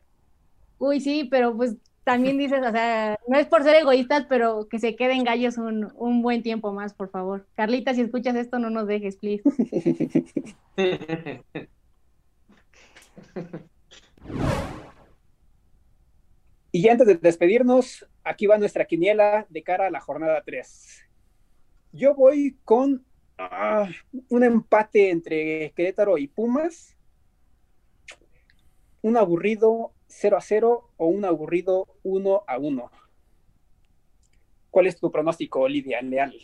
Uy, 0.76 1.00
sí, 1.00 1.24
pero 1.30 1.56
pues 1.56 1.76
también 2.04 2.38
dices, 2.38 2.60
o 2.66 2.70
sea, 2.70 3.18
no 3.28 3.38
es 3.38 3.46
por 3.46 3.62
ser 3.62 3.76
egoístas, 3.76 4.26
pero 4.28 4.68
que 4.68 4.78
se 4.78 4.96
queden 4.96 5.24
gallos 5.24 5.58
un, 5.58 5.92
un 5.96 6.22
buen 6.22 6.42
tiempo 6.42 6.72
más, 6.72 6.94
por 6.94 7.10
favor. 7.10 7.46
Carlita, 7.54 7.94
si 7.94 8.02
escuchas 8.02 8.36
esto, 8.36 8.58
no 8.58 8.70
nos 8.70 8.86
dejes, 8.86 9.16
please. 9.16 9.42
Y 16.72 16.88
antes 16.88 17.06
de 17.06 17.16
despedirnos, 17.16 18.06
aquí 18.22 18.46
va 18.46 18.56
nuestra 18.56 18.84
quiniela 18.84 19.44
de 19.48 19.62
cara 19.62 19.88
a 19.88 19.90
la 19.90 20.00
jornada 20.00 20.40
3. 20.44 21.04
Yo 21.92 22.14
voy 22.14 22.56
con 22.64 23.04
ah, 23.38 23.88
un 24.28 24.44
empate 24.44 25.10
entre 25.10 25.72
Querétaro 25.72 26.16
y 26.16 26.28
Pumas, 26.28 26.96
un 29.02 29.16
aburrido 29.16 29.92
0 30.10 30.36
a 30.36 30.40
0 30.40 30.90
o 30.96 31.06
un 31.06 31.24
aburrido 31.24 31.86
1 32.02 32.42
a 32.46 32.58
1. 32.58 32.90
¿Cuál 34.70 34.86
es 34.86 34.98
tu 34.98 35.10
pronóstico, 35.10 35.68
Lidia 35.68 36.02
Leal? 36.02 36.34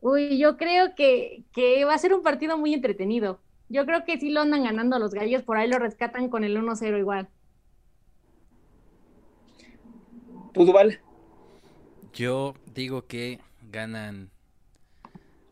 Uy, 0.00 0.36
yo 0.38 0.56
creo 0.56 0.94
que, 0.96 1.44
que 1.52 1.84
va 1.84 1.94
a 1.94 1.98
ser 1.98 2.12
un 2.12 2.22
partido 2.22 2.58
muy 2.58 2.74
entretenido. 2.74 3.40
Yo 3.68 3.86
creo 3.86 4.04
que 4.04 4.18
sí 4.18 4.30
lo 4.30 4.40
andan 4.40 4.64
ganando 4.64 4.98
los 4.98 5.14
gallos, 5.14 5.42
por 5.42 5.56
ahí 5.56 5.68
lo 5.68 5.78
rescatan 5.78 6.28
con 6.28 6.44
el 6.44 6.56
1-0 6.56 6.98
igual. 6.98 7.28
¿Tú, 10.52 10.66
Duval? 10.66 11.00
Yo 12.12 12.54
digo 12.74 13.06
que 13.06 13.40
ganan 13.70 14.30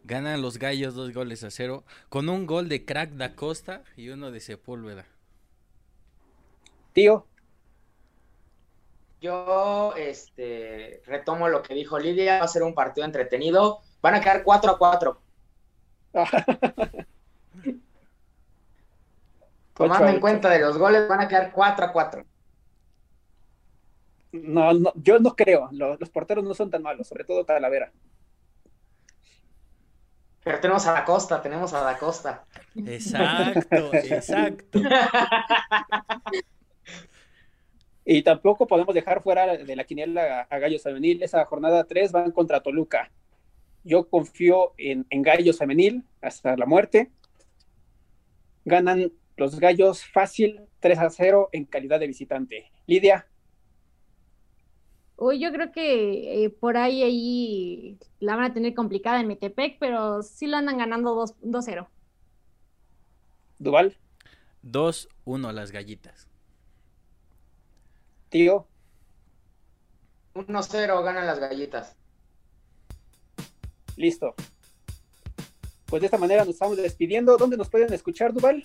ganan 0.04 0.42
los 0.42 0.58
gallos 0.58 0.94
dos 0.94 1.14
goles 1.14 1.44
a 1.44 1.50
cero 1.50 1.84
con 2.08 2.28
un 2.28 2.44
gol 2.44 2.68
de 2.68 2.84
Crack 2.84 3.12
da 3.12 3.36
Costa 3.36 3.84
y 3.96 4.08
uno 4.08 4.32
de 4.32 4.40
Sepúlveda. 4.40 5.06
Tío, 6.92 7.26
Yo 9.20 9.94
este, 9.96 11.02
retomo 11.06 11.48
lo 11.48 11.62
que 11.62 11.74
dijo 11.74 11.98
Lidia, 11.98 12.38
va 12.38 12.44
a 12.44 12.48
ser 12.48 12.62
un 12.62 12.74
partido 12.74 13.04
entretenido. 13.04 13.80
Van 14.00 14.14
a 14.14 14.20
quedar 14.20 14.42
4 14.42 14.70
a 14.72 14.78
4. 14.78 15.20
Tomando 19.74 20.08
en 20.08 20.20
cuenta 20.20 20.50
de 20.50 20.58
los 20.58 20.76
goles, 20.78 21.08
van 21.08 21.20
a 21.20 21.28
quedar 21.28 21.52
4 21.52 21.86
a 21.86 21.92
4. 21.92 22.24
no, 24.32 24.72
no, 24.72 24.92
yo 24.96 25.18
no 25.18 25.34
creo. 25.34 25.68
Lo- 25.72 25.96
los 25.96 26.10
porteros 26.10 26.44
no 26.44 26.54
son 26.54 26.70
tan 26.70 26.82
malos, 26.82 27.06
sobre 27.08 27.24
todo 27.24 27.44
Talavera. 27.44 27.92
Pero 30.42 30.58
tenemos 30.60 30.86
a 30.86 30.92
Da 30.92 31.04
Costa, 31.04 31.42
tenemos 31.42 31.72
a 31.74 31.80
Da 31.82 31.98
Costa. 31.98 32.44
Exacto, 32.74 33.92
exacto. 33.94 34.80
Y 38.04 38.22
tampoco 38.22 38.66
podemos 38.66 38.94
dejar 38.94 39.22
fuera 39.22 39.56
de 39.56 39.76
la 39.76 39.84
quiniela 39.84 40.46
a, 40.48 40.58
Gallos 40.58 40.82
Femenil. 40.82 41.22
Esa 41.22 41.44
jornada 41.44 41.84
3 41.84 42.12
van 42.12 42.32
contra 42.32 42.62
Toluca. 42.62 43.10
Yo 43.84 44.08
confío 44.08 44.72
en, 44.78 45.06
en 45.10 45.22
Gallos 45.22 45.58
Femenil 45.58 46.04
hasta 46.20 46.56
la 46.56 46.66
muerte. 46.66 47.10
Ganan 48.64 49.12
los 49.36 49.60
Gallos 49.60 50.04
fácil 50.04 50.60
3 50.80 50.98
a 50.98 51.10
0 51.10 51.50
en 51.52 51.64
calidad 51.64 52.00
de 52.00 52.06
visitante. 52.06 52.70
Lidia, 52.86 53.26
Uy, 55.20 55.38
yo 55.38 55.52
creo 55.52 55.70
que 55.70 56.44
eh, 56.44 56.48
por 56.48 56.78
ahí, 56.78 57.02
ahí 57.02 57.98
la 58.20 58.36
van 58.36 58.46
a 58.46 58.54
tener 58.54 58.72
complicada 58.72 59.20
en 59.20 59.28
Metepec, 59.28 59.76
pero 59.78 60.22
sí 60.22 60.46
lo 60.46 60.56
andan 60.56 60.78
ganando 60.78 61.14
2-0. 61.14 61.86
Duval. 63.58 63.98
2-1 64.64 65.46
a 65.46 65.52
las 65.52 65.72
gallitas. 65.72 66.29
Tío. 68.30 68.66
1-0 70.34 71.04
ganan 71.04 71.26
las 71.26 71.40
gallitas. 71.40 71.96
Listo. 73.96 74.34
Pues 75.86 76.00
de 76.00 76.06
esta 76.06 76.18
manera 76.18 76.44
nos 76.44 76.54
estamos 76.54 76.76
despidiendo. 76.76 77.36
¿Dónde 77.36 77.56
nos 77.56 77.68
pueden 77.68 77.92
escuchar, 77.92 78.32
Duval? 78.32 78.64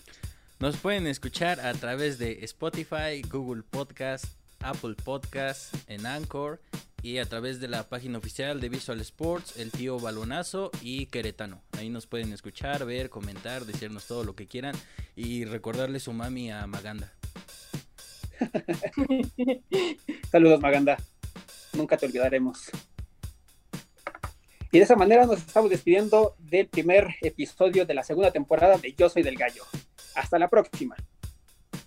Nos 0.60 0.78
pueden 0.78 1.08
escuchar 1.08 1.60
a 1.60 1.74
través 1.74 2.20
de 2.20 2.46
Spotify, 2.46 3.22
Google 3.30 3.64
Podcast, 3.64 4.26
Apple 4.60 4.96
Podcast, 5.04 5.74
en 5.88 6.06
Anchor 6.06 6.62
y 7.02 7.18
a 7.18 7.26
través 7.26 7.60
de 7.60 7.68
la 7.68 7.90
página 7.90 8.20
oficial 8.20 8.62
de 8.62 8.70
Visual 8.70 9.02
Sports, 9.02 9.58
el 9.58 9.72
tío 9.72 10.00
Balonazo 10.00 10.72
y 10.82 11.08
Queretano. 11.08 11.62
Ahí 11.78 11.90
nos 11.90 12.08
pueden 12.08 12.32
escuchar, 12.32 12.86
ver, 12.86 13.10
comentar, 13.10 13.66
decirnos 13.66 14.06
todo 14.06 14.24
lo 14.24 14.36
que 14.36 14.48
quieran 14.48 14.76
y 15.16 15.46
recordarle 15.46 16.00
su 16.00 16.14
mami 16.14 16.52
a 16.52 16.66
Maganda. 16.68 17.12
Saludos, 20.32 20.60
Maganda. 20.62 20.98
Nunca 21.74 21.98
te 21.98 22.06
olvidaremos. 22.06 22.70
Y 24.72 24.78
de 24.80 24.84
esa 24.84 24.96
manera 24.96 25.26
nos 25.26 25.38
estamos 25.38 25.70
despidiendo 25.70 26.36
del 26.40 26.68
primer 26.68 27.16
episodio 27.22 27.86
de 27.86 27.94
la 27.94 28.04
segunda 28.04 28.32
temporada 28.32 28.78
de 28.78 28.94
Yo 28.94 29.10
Soy 29.10 29.24
del 29.24 29.38
Gallo. 29.38 29.64
Hasta 30.16 30.38
la 30.38 30.50
próxima. 30.50 30.96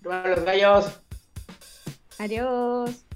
los 0.03 0.45
gallos. 0.45 1.01
Adiós. 2.19 3.08